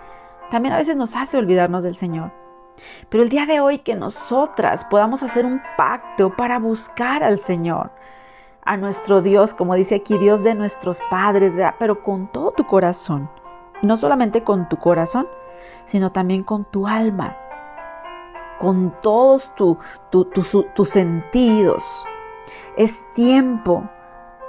también 0.50 0.74
a 0.74 0.78
veces 0.78 0.96
nos 0.96 1.16
hace 1.16 1.36
olvidarnos 1.36 1.82
del 1.82 1.96
Señor. 1.96 2.32
Pero 3.08 3.22
el 3.22 3.28
día 3.28 3.46
de 3.46 3.60
hoy 3.60 3.78
que 3.78 3.94
nosotras 3.94 4.84
podamos 4.84 5.22
hacer 5.22 5.46
un 5.46 5.60
pacto 5.76 6.34
para 6.36 6.58
buscar 6.58 7.22
al 7.22 7.38
Señor, 7.38 7.90
a 8.64 8.76
nuestro 8.76 9.20
Dios, 9.20 9.54
como 9.54 9.74
dice 9.74 9.96
aquí, 9.96 10.18
Dios 10.18 10.42
de 10.42 10.54
nuestros 10.54 11.00
padres, 11.10 11.56
¿verdad? 11.56 11.74
pero 11.78 12.02
con 12.02 12.30
todo 12.32 12.52
tu 12.52 12.64
corazón. 12.66 13.30
No 13.82 13.96
solamente 13.96 14.42
con 14.42 14.68
tu 14.68 14.76
corazón, 14.76 15.28
sino 15.84 16.12
también 16.12 16.42
con 16.42 16.64
tu 16.64 16.86
alma, 16.86 17.36
con 18.58 18.94
todos 19.02 19.50
tus 19.54 20.88
sentidos. 20.88 22.06
Es 22.76 23.00
tiempo 23.14 23.88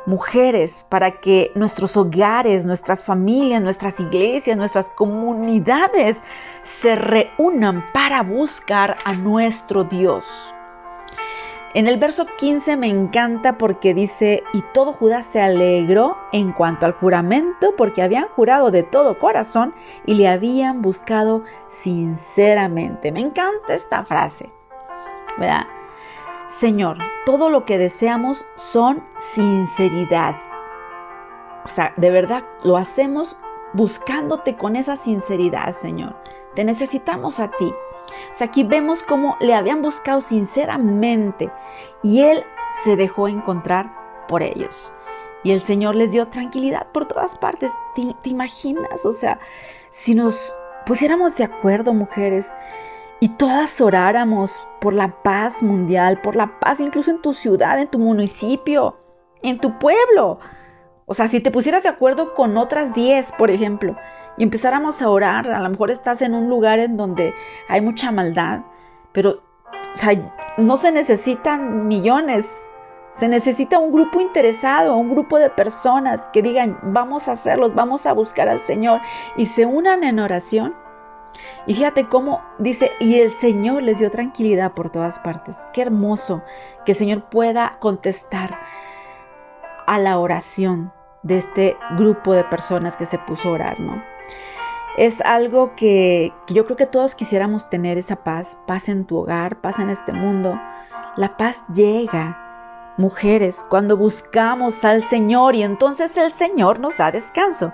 mujeres, 0.06 0.86
para 0.88 1.20
que 1.20 1.52
nuestros 1.56 1.98
hogares, 1.98 2.66
nuestras 2.66 3.04
familias, 3.04 3.62
nuestras 3.62 4.00
iglesias, 4.00 4.58
nuestras 4.58 4.88
comunidades 4.90 6.18
se 6.62 6.96
reúnan 6.96 7.84
para 7.94 8.22
buscar 8.22 8.98
a 9.04 9.14
nuestro 9.14 9.84
Dios. 9.84 10.55
En 11.76 11.88
el 11.88 11.98
verso 11.98 12.26
15 12.38 12.78
me 12.78 12.88
encanta 12.88 13.58
porque 13.58 13.94
dice, 13.94 14.44
y 14.54 14.62
todo 14.74 14.94
Judá 14.94 15.24
se 15.24 15.42
alegró 15.42 16.16
en 16.32 16.54
cuanto 16.54 16.86
al 16.86 16.94
juramento 16.94 17.74
porque 17.76 18.02
habían 18.02 18.30
jurado 18.30 18.72
de 18.72 18.84
todo 18.84 19.20
corazón 19.20 19.76
y 20.06 20.14
le 20.14 20.30
habían 20.30 20.82
buscado 20.82 21.44
sinceramente. 21.68 23.12
Me 23.12 23.20
encanta 23.20 23.74
esta 23.74 24.06
frase, 24.06 24.54
¿verdad? 25.38 25.68
Señor, 26.48 26.98
todo 27.26 27.50
lo 27.50 27.66
que 27.66 27.78
deseamos 27.78 28.46
son 28.56 29.04
sinceridad. 29.20 30.38
O 31.66 31.68
sea, 31.68 31.94
de 31.98 32.10
verdad 32.10 32.46
lo 32.64 32.78
hacemos 32.78 33.36
buscándote 33.74 34.56
con 34.56 34.78
esa 34.78 34.96
sinceridad, 34.96 35.74
Señor. 35.74 36.16
Te 36.56 36.64
necesitamos 36.64 37.42
a 37.42 37.50
ti. 37.50 37.74
O 38.32 38.34
sea, 38.34 38.48
aquí 38.48 38.64
vemos 38.64 39.04
cómo 39.04 39.38
le 39.40 39.54
habían 39.54 39.82
buscado 39.82 40.22
sinceramente 40.22 41.52
y 42.04 42.22
Él 42.22 42.44
se 42.84 42.96
dejó 42.96 43.28
encontrar 43.28 43.92
por 44.28 44.44
ellos. 44.44 44.94
Y 45.44 45.52
el 45.52 45.62
Señor 45.62 45.96
les 45.96 46.12
dio 46.12 46.28
tranquilidad 46.28 46.88
por 46.92 47.06
todas 47.08 47.38
partes. 47.38 47.72
¿Te, 47.94 48.30
imaginas? 48.30 49.06
O 49.06 49.14
sea, 49.14 49.40
si 49.90 50.16
nos 50.16 50.56
pusiéramos 50.86 51.36
de 51.38 51.44
acuerdo, 51.44 51.94
mujeres, 51.94 52.50
y 53.20 53.30
todas 53.30 53.80
oráramos 53.80 54.52
por 54.82 54.94
la 54.94 55.22
paz 55.22 55.62
mundial, 55.62 56.20
por 56.22 56.36
la 56.36 56.60
paz 56.60 56.80
incluso 56.80 57.12
en 57.12 57.22
tu 57.22 57.34
ciudad, 57.34 57.80
en 57.80 57.88
tu 57.88 58.00
municipio, 58.00 58.98
en 59.44 59.60
tu 59.60 59.78
pueblo. 59.78 60.40
O 61.06 61.14
sea, 61.14 61.28
si 61.28 61.40
te 61.40 61.52
pusieras 61.52 61.84
de 61.84 61.90
acuerdo 61.90 62.34
con 62.34 62.58
otras 62.58 62.94
10, 62.94 63.34
por 63.34 63.52
ejemplo, 63.52 63.96
y 64.38 64.44
empezáramos 64.44 65.02
a 65.02 65.10
orar, 65.10 65.52
a 65.52 65.60
lo 65.60 65.70
mejor 65.70 65.92
estás 65.92 66.22
en 66.22 66.34
un 66.34 66.50
lugar 66.50 66.80
en 66.80 66.98
donde 66.98 67.34
hay 67.68 67.82
mucha 67.82 68.12
maldad, 68.12 68.62
pero 69.12 69.42
no 70.58 70.78
se 70.78 70.92
necesitan 70.92 71.88
millones, 71.88 72.46
se 73.12 73.28
necesita 73.28 73.80
un 73.80 73.94
grupo 73.94 74.20
interesado, 74.20 74.98
un 74.98 75.10
grupo 75.10 75.40
de 75.40 75.50
personas 75.50 76.20
que 76.34 76.42
digan, 76.42 76.78
vamos 76.84 77.28
a 77.28 77.34
hacerlos, 77.34 77.74
vamos 77.74 78.06
a 78.06 78.14
buscar 78.14 78.50
al 78.50 78.60
Señor 78.60 79.00
y 79.38 79.46
se 79.46 79.66
unan 79.66 80.04
en 80.04 80.20
oración 80.20 80.76
y 81.66 81.74
fíjate 81.74 82.08
cómo 82.08 82.42
dice, 82.60 82.92
y 83.00 83.20
el 83.20 83.32
Señor 83.32 83.84
les 83.84 84.00
dio 84.00 84.12
tranquilidad 84.12 84.74
por 84.74 84.90
todas 84.90 85.20
partes. 85.20 85.56
Qué 85.74 85.82
hermoso 85.82 86.44
que 86.86 86.94
el 86.94 86.98
Señor 86.98 87.30
pueda 87.30 87.78
contestar 87.80 88.58
a 89.88 90.00
la 90.00 90.18
oración 90.18 90.92
de 91.24 91.38
este 91.38 91.78
grupo 91.98 92.34
de 92.34 92.44
personas 92.44 92.96
que 92.96 93.06
se 93.06 93.18
puso 93.18 93.50
a 93.50 93.54
orar, 93.54 93.80
¿no? 93.80 94.15
Es 94.98 95.20
algo 95.22 95.76
que, 95.76 96.32
yo 96.48 96.66
creo 96.66 96.78
que 96.78 96.86
todos 96.86 97.16
quisiéramos 97.16 97.70
tener 97.70 97.98
esa 97.98 98.16
paz, 98.18 98.58
paz 98.66 98.88
en 98.88 99.06
tu 99.06 99.18
hogar, 99.18 99.60
paz 99.60 99.80
en 99.80 99.90
este 99.90 100.14
mundo. 100.14 100.60
La 101.18 101.36
paz 101.36 101.64
llega, 101.74 102.94
mujeres, 102.98 103.66
cuando 103.70 103.98
buscamos 103.98 104.86
al 104.86 105.04
Señor 105.04 105.56
y 105.56 105.64
entonces 105.64 106.16
el 106.18 106.32
Señor 106.32 106.80
nos 106.80 106.98
da 106.98 107.12
descanso. 107.12 107.74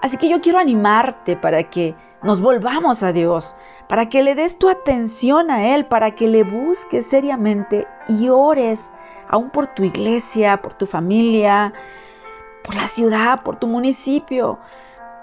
Así 0.00 0.16
que 0.16 0.28
yo 0.28 0.40
quiero 0.40 0.58
animarte 0.58 1.36
para 1.36 1.70
que 1.70 1.94
nos 2.22 2.40
volvamos 2.40 3.02
a 3.04 3.12
Dios, 3.12 3.54
para 3.88 4.08
que 4.08 4.22
le 4.22 4.34
des 4.34 4.58
tu 4.58 4.68
atención 4.68 5.50
a 5.50 5.74
Él, 5.74 5.86
para 5.86 6.16
que 6.16 6.26
le 6.26 6.42
busques 6.42 7.06
seriamente 7.06 7.86
y 8.08 8.28
ores 8.28 8.92
aún 9.28 9.50
por 9.50 9.68
tu 9.68 9.84
iglesia, 9.84 10.60
por 10.60 10.74
tu 10.74 10.86
familia, 10.86 11.72
por 12.64 12.74
la 12.74 12.86
ciudad, 12.86 13.42
por 13.42 13.56
tu 13.56 13.66
municipio. 13.66 14.58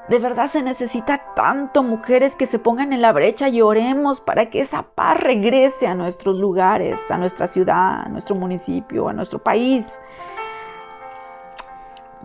De 0.09 0.17
verdad 0.17 0.47
se 0.47 0.63
necesita 0.63 1.21
tanto 1.35 1.83
mujeres 1.83 2.35
que 2.35 2.47
se 2.47 2.57
pongan 2.57 2.93
en 2.93 3.01
la 3.03 3.11
brecha 3.11 3.47
y 3.47 3.61
oremos 3.61 4.19
para 4.19 4.49
que 4.49 4.59
esa 4.59 4.81
paz 4.81 5.19
regrese 5.19 5.85
a 5.85 5.93
nuestros 5.93 6.39
lugares, 6.39 6.99
a 7.11 7.17
nuestra 7.19 7.45
ciudad, 7.45 8.01
a 8.01 8.09
nuestro 8.09 8.35
municipio, 8.35 9.07
a 9.07 9.13
nuestro 9.13 9.37
país. 9.37 10.01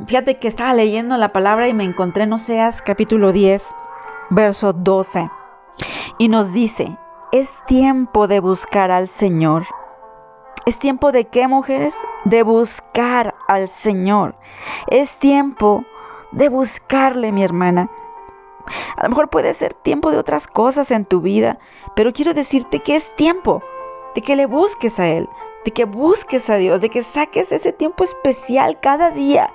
Fíjate 0.07 0.39
que 0.39 0.49
estaba 0.49 0.73
leyendo 0.73 1.19
la 1.19 1.35
palabra 1.35 1.69
y 1.69 1.75
me 1.75 1.85
encontré 1.85 2.23
en 2.23 2.33
Oseas 2.33 2.81
capítulo 2.81 3.33
10, 3.33 3.63
verso 4.31 4.73
12. 4.73 5.31
Y 6.17 6.29
nos 6.29 6.55
dice, 6.55 6.97
es 7.33 7.51
tiempo 7.67 8.29
de 8.29 8.41
buscar 8.41 8.91
al 8.91 9.09
Señor. 9.09 9.67
¿Es 10.65 10.79
tiempo 10.79 11.13
de 11.13 11.27
qué, 11.27 11.49
mujeres? 11.49 11.95
De 12.25 12.45
buscar 12.45 13.35
al 13.47 13.69
Señor. 13.69 14.37
Es 14.87 15.19
tiempo 15.19 15.85
de 16.35 16.49
buscarle, 16.49 17.33
mi 17.33 17.43
hermana. 17.43 17.91
A 18.97 19.05
lo 19.05 19.11
mejor 19.11 19.29
puede 19.29 19.55
ser 19.55 19.75
tiempo 19.75 20.11
de 20.11 20.19
otras 20.19 20.47
cosas 20.47 20.91
en 20.91 21.05
tu 21.05 21.21
vida, 21.21 21.59
pero 21.95 22.13
quiero 22.13 22.35
decirte 22.35 22.81
que 22.81 22.97
es 22.97 23.15
tiempo 23.15 23.63
de 24.15 24.23
que 24.23 24.37
le 24.37 24.47
busques 24.47 24.99
a 24.99 25.07
Él, 25.07 25.29
de 25.65 25.71
que 25.71 25.85
busques 25.85 26.49
a 26.51 26.57
Dios, 26.57 26.81
de 26.81 26.91
que 26.91 27.03
saques 27.03 27.53
ese 27.53 27.73
tiempo 27.73 28.05
especial 28.05 28.81
cada 28.81 29.11
día 29.11 29.51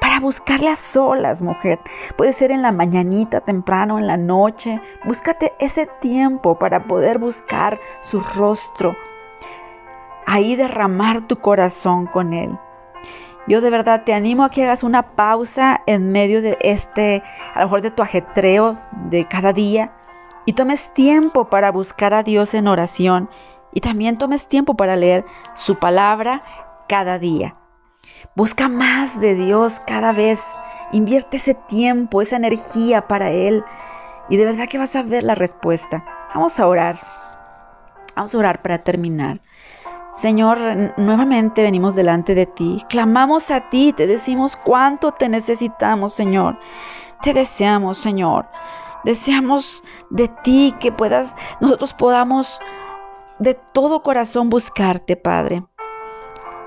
para 0.00 0.20
buscarle 0.20 0.68
a 0.68 0.76
solas, 0.76 1.42
mujer. 1.42 1.80
Puede 2.16 2.32
ser 2.32 2.50
en 2.50 2.62
la 2.62 2.72
mañanita, 2.72 3.40
temprano, 3.40 3.98
en 3.98 4.06
la 4.06 4.16
noche. 4.16 4.80
Búscate 5.04 5.52
ese 5.58 5.86
tiempo 6.00 6.58
para 6.58 6.84
poder 6.84 7.18
buscar 7.18 7.80
su 8.00 8.20
rostro. 8.20 8.96
Ahí 10.26 10.56
derramar 10.56 11.26
tu 11.26 11.38
corazón 11.38 12.06
con 12.06 12.32
Él. 12.32 12.58
Yo 13.46 13.60
de 13.60 13.70
verdad 13.70 14.02
te 14.04 14.14
animo 14.14 14.44
a 14.44 14.50
que 14.50 14.64
hagas 14.64 14.82
una 14.82 15.14
pausa 15.14 15.80
en 15.86 16.10
medio 16.12 16.42
de 16.42 16.58
este, 16.60 17.22
a 17.54 17.60
lo 17.60 17.66
mejor 17.66 17.82
de 17.82 17.90
tu 17.90 18.02
ajetreo 18.02 18.78
de 19.08 19.26
cada 19.26 19.52
día, 19.52 19.92
y 20.44 20.52
tomes 20.52 20.92
tiempo 20.94 21.48
para 21.48 21.70
buscar 21.70 22.14
a 22.14 22.22
Dios 22.22 22.54
en 22.54 22.68
oración, 22.68 23.30
y 23.72 23.80
también 23.80 24.18
tomes 24.18 24.46
tiempo 24.46 24.74
para 24.74 24.96
leer 24.96 25.24
su 25.54 25.76
palabra 25.76 26.42
cada 26.88 27.18
día. 27.18 27.54
Busca 28.34 28.68
más 28.68 29.20
de 29.20 29.34
Dios 29.34 29.80
cada 29.86 30.12
vez. 30.12 30.40
Invierte 30.92 31.38
ese 31.38 31.54
tiempo, 31.54 32.22
esa 32.22 32.36
energía 32.36 33.08
para 33.08 33.30
Él. 33.30 33.64
Y 34.28 34.36
de 34.36 34.44
verdad 34.44 34.68
que 34.68 34.78
vas 34.78 34.94
a 34.96 35.02
ver 35.02 35.24
la 35.24 35.34
respuesta. 35.34 36.04
Vamos 36.34 36.60
a 36.60 36.66
orar. 36.66 36.98
Vamos 38.14 38.34
a 38.34 38.38
orar 38.38 38.62
para 38.62 38.78
terminar. 38.78 39.40
Señor, 40.18 40.58
nuevamente 40.96 41.62
venimos 41.62 41.94
delante 41.94 42.34
de 42.34 42.46
ti. 42.46 42.84
Clamamos 42.88 43.50
a 43.50 43.68
ti, 43.68 43.92
te 43.92 44.06
decimos 44.06 44.56
cuánto 44.56 45.12
te 45.12 45.28
necesitamos, 45.28 46.14
Señor. 46.14 46.58
Te 47.22 47.34
deseamos, 47.34 47.98
Señor. 47.98 48.46
Deseamos 49.04 49.84
de 50.10 50.28
ti 50.42 50.74
que 50.80 50.90
puedas, 50.90 51.34
nosotros 51.60 51.94
podamos 51.94 52.60
de 53.38 53.54
todo 53.54 54.02
corazón 54.02 54.48
buscarte, 54.48 55.16
Padre. 55.16 55.62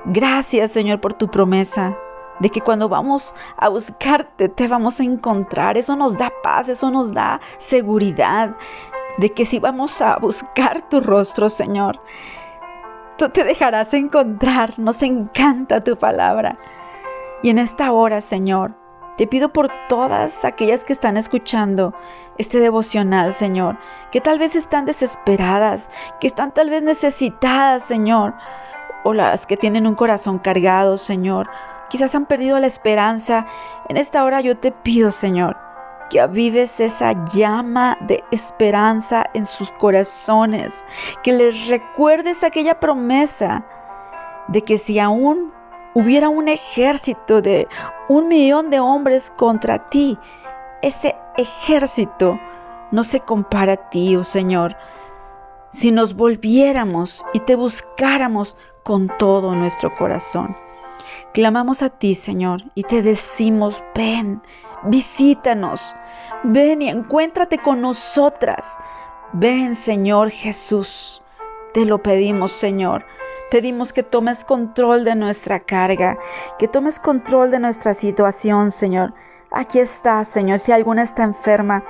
Gracias 0.06 0.72
Señor 0.72 1.02
por 1.02 1.14
tu 1.14 1.30
promesa 1.30 1.98
de 2.40 2.50
que 2.50 2.62
cuando 2.62 2.88
vamos 2.88 3.36
a 3.58 3.68
buscarte 3.68 4.48
te 4.48 4.68
vamos 4.68 5.00
a 5.00 5.04
encontrar. 5.04 5.78
Eso 5.78 5.96
nos 5.96 6.18
da 6.18 6.32
paz, 6.42 6.70
eso 6.70 6.90
nos 6.90 7.12
da 7.12 7.42
seguridad 7.58 8.56
de 9.18 9.30
que 9.30 9.46
si 9.46 9.60
vamos 9.60 10.02
a 10.02 10.18
buscar 10.18 10.88
tu 10.88 11.02
rostro, 11.02 11.50
Señor, 11.50 12.00
tú 13.20 13.30
te 13.30 13.44
dejarás 13.44 13.94
encontrar. 13.94 14.80
Nos 14.80 15.04
encanta 15.04 15.84
tu 15.84 15.96
palabra. 15.96 16.58
Y 17.44 17.52
en 17.52 17.60
esta 17.60 17.92
hora, 17.92 18.22
Señor, 18.22 18.74
te 19.18 19.28
pido 19.28 19.54
por 19.54 19.70
todas 19.88 20.44
aquellas 20.44 20.84
que 20.84 20.94
están 20.94 21.18
escuchando 21.18 21.94
este 22.40 22.60
devocional, 22.60 23.34
Señor, 23.34 23.78
que 24.12 24.22
tal 24.22 24.40
vez 24.40 24.56
están 24.56 24.86
desesperadas, 24.86 25.90
que 26.20 26.28
están 26.28 26.54
tal 26.54 26.70
vez 26.70 26.82
necesitadas, 26.82 27.84
Señor 27.84 28.34
o 29.04 29.14
las 29.14 29.46
que 29.46 29.58
tienen 29.58 29.88
un 29.88 29.96
corazón 29.96 30.40
cargado, 30.40 30.98
Señor. 30.98 31.50
Quizás 31.90 32.14
han 32.16 32.26
perdido 32.26 32.60
la 32.60 32.68
esperanza. 32.68 33.46
En 33.88 33.98
esta 33.98 34.24
hora 34.24 34.42
yo 34.42 34.58
te 34.58 34.72
pido, 34.72 35.12
Señor, 35.12 35.58
que 36.10 36.19
avives 36.19 36.80
esa 36.80 37.26
llama 37.26 37.98
de 38.02 38.24
esperanza 38.32 39.26
en 39.34 39.45
sus 39.45 39.72
corazones, 39.72 40.86
que 41.24 41.34
les 41.34 41.67
recuerdes 41.67 42.43
aquella 42.43 42.80
promesa 42.80 43.65
de 44.48 44.62
que 44.62 44.78
si 44.78 45.00
aún 45.00 45.54
hubiera 45.93 46.30
un 46.30 46.48
ejército 46.48 47.41
de 47.41 47.67
un 48.08 48.28
millón 48.28 48.69
de 48.69 48.80
hombres 48.80 49.32
contra 49.38 49.89
ti, 49.89 50.17
ese 50.82 51.15
ejército 51.38 52.39
no 52.91 53.04
se 53.04 53.19
compara 53.19 53.74
a 53.74 53.89
ti, 53.89 54.15
oh 54.15 54.24
Señor. 54.24 54.76
si 55.69 55.91
nos 55.91 56.15
volviéramos 56.15 57.24
y 57.34 57.41
te 57.41 57.56
buscáramos 57.56 58.58
con 58.84 59.08
todo 59.19 59.54
nuestro 59.54 59.95
corazón. 59.95 60.56
Clamamos 61.34 61.84
a 61.84 61.89
ti, 61.89 62.15
Señor, 62.15 62.63
y 62.74 62.84
te 62.84 63.04
decimos, 63.04 63.84
ven, 63.94 64.42
visítanos, 64.86 65.96
ven 66.44 66.82
y 66.82 66.89
encuéntrate 66.89 67.60
con 67.60 67.82
nosotras. 67.82 68.78
Ven, 69.34 69.76
Señor 69.76 70.32
Jesús, 70.32 71.22
te 71.74 71.86
lo 71.86 72.00
pedimos, 72.00 72.52
Señor. 72.52 73.06
Pedimos 73.52 73.94
que 73.94 74.02
tomes 74.02 74.44
control 74.44 75.04
de 75.04 75.15
nuestra 75.15 75.60
carga, 75.60 76.18
que 76.58 76.68
tomes 76.68 77.00
control 77.00 77.52
de 77.52 77.60
nuestra 77.60 77.94
situación, 77.94 78.72
Señor. 78.72 79.13
Aquí 79.52 79.80
está, 79.80 80.24
Señor. 80.24 80.60
Si 80.60 80.72
alguna 80.72 81.04
está 81.04 81.24
enferma, 81.24 81.84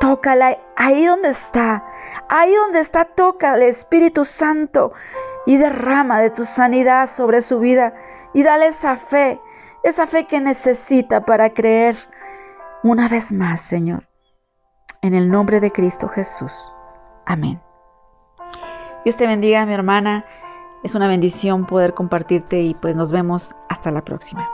tócala 0.00 0.58
ahí 0.74 1.06
donde 1.06 1.28
está. 1.28 1.84
Ahí 2.28 2.52
donde 2.54 2.80
está, 2.80 3.04
toca 3.04 3.54
el 3.54 3.62
Espíritu 3.62 4.24
Santo 4.24 4.92
y 5.46 5.56
derrama 5.56 6.20
de 6.20 6.30
tu 6.30 6.44
sanidad 6.44 7.08
sobre 7.08 7.42
su 7.42 7.58
vida 7.60 7.94
y 8.34 8.42
dale 8.42 8.68
esa 8.68 8.96
fe, 8.96 9.40
esa 9.82 10.06
fe 10.06 10.26
que 10.26 10.40
necesita 10.40 11.24
para 11.24 11.50
creer 11.50 11.96
una 12.82 13.08
vez 13.08 13.32
más, 13.32 13.60
Señor. 13.60 14.04
En 15.02 15.14
el 15.14 15.30
nombre 15.30 15.60
de 15.60 15.70
Cristo 15.70 16.08
Jesús. 16.08 16.72
Amén. 17.26 17.60
Dios 19.04 19.16
te 19.16 19.26
bendiga, 19.26 19.66
mi 19.66 19.74
hermana. 19.74 20.24
Es 20.84 20.94
una 20.94 21.08
bendición 21.08 21.66
poder 21.66 21.94
compartirte 21.94 22.60
y 22.60 22.74
pues 22.74 22.96
nos 22.96 23.12
vemos 23.12 23.54
hasta 23.68 23.90
la 23.90 24.04
próxima. 24.04 24.48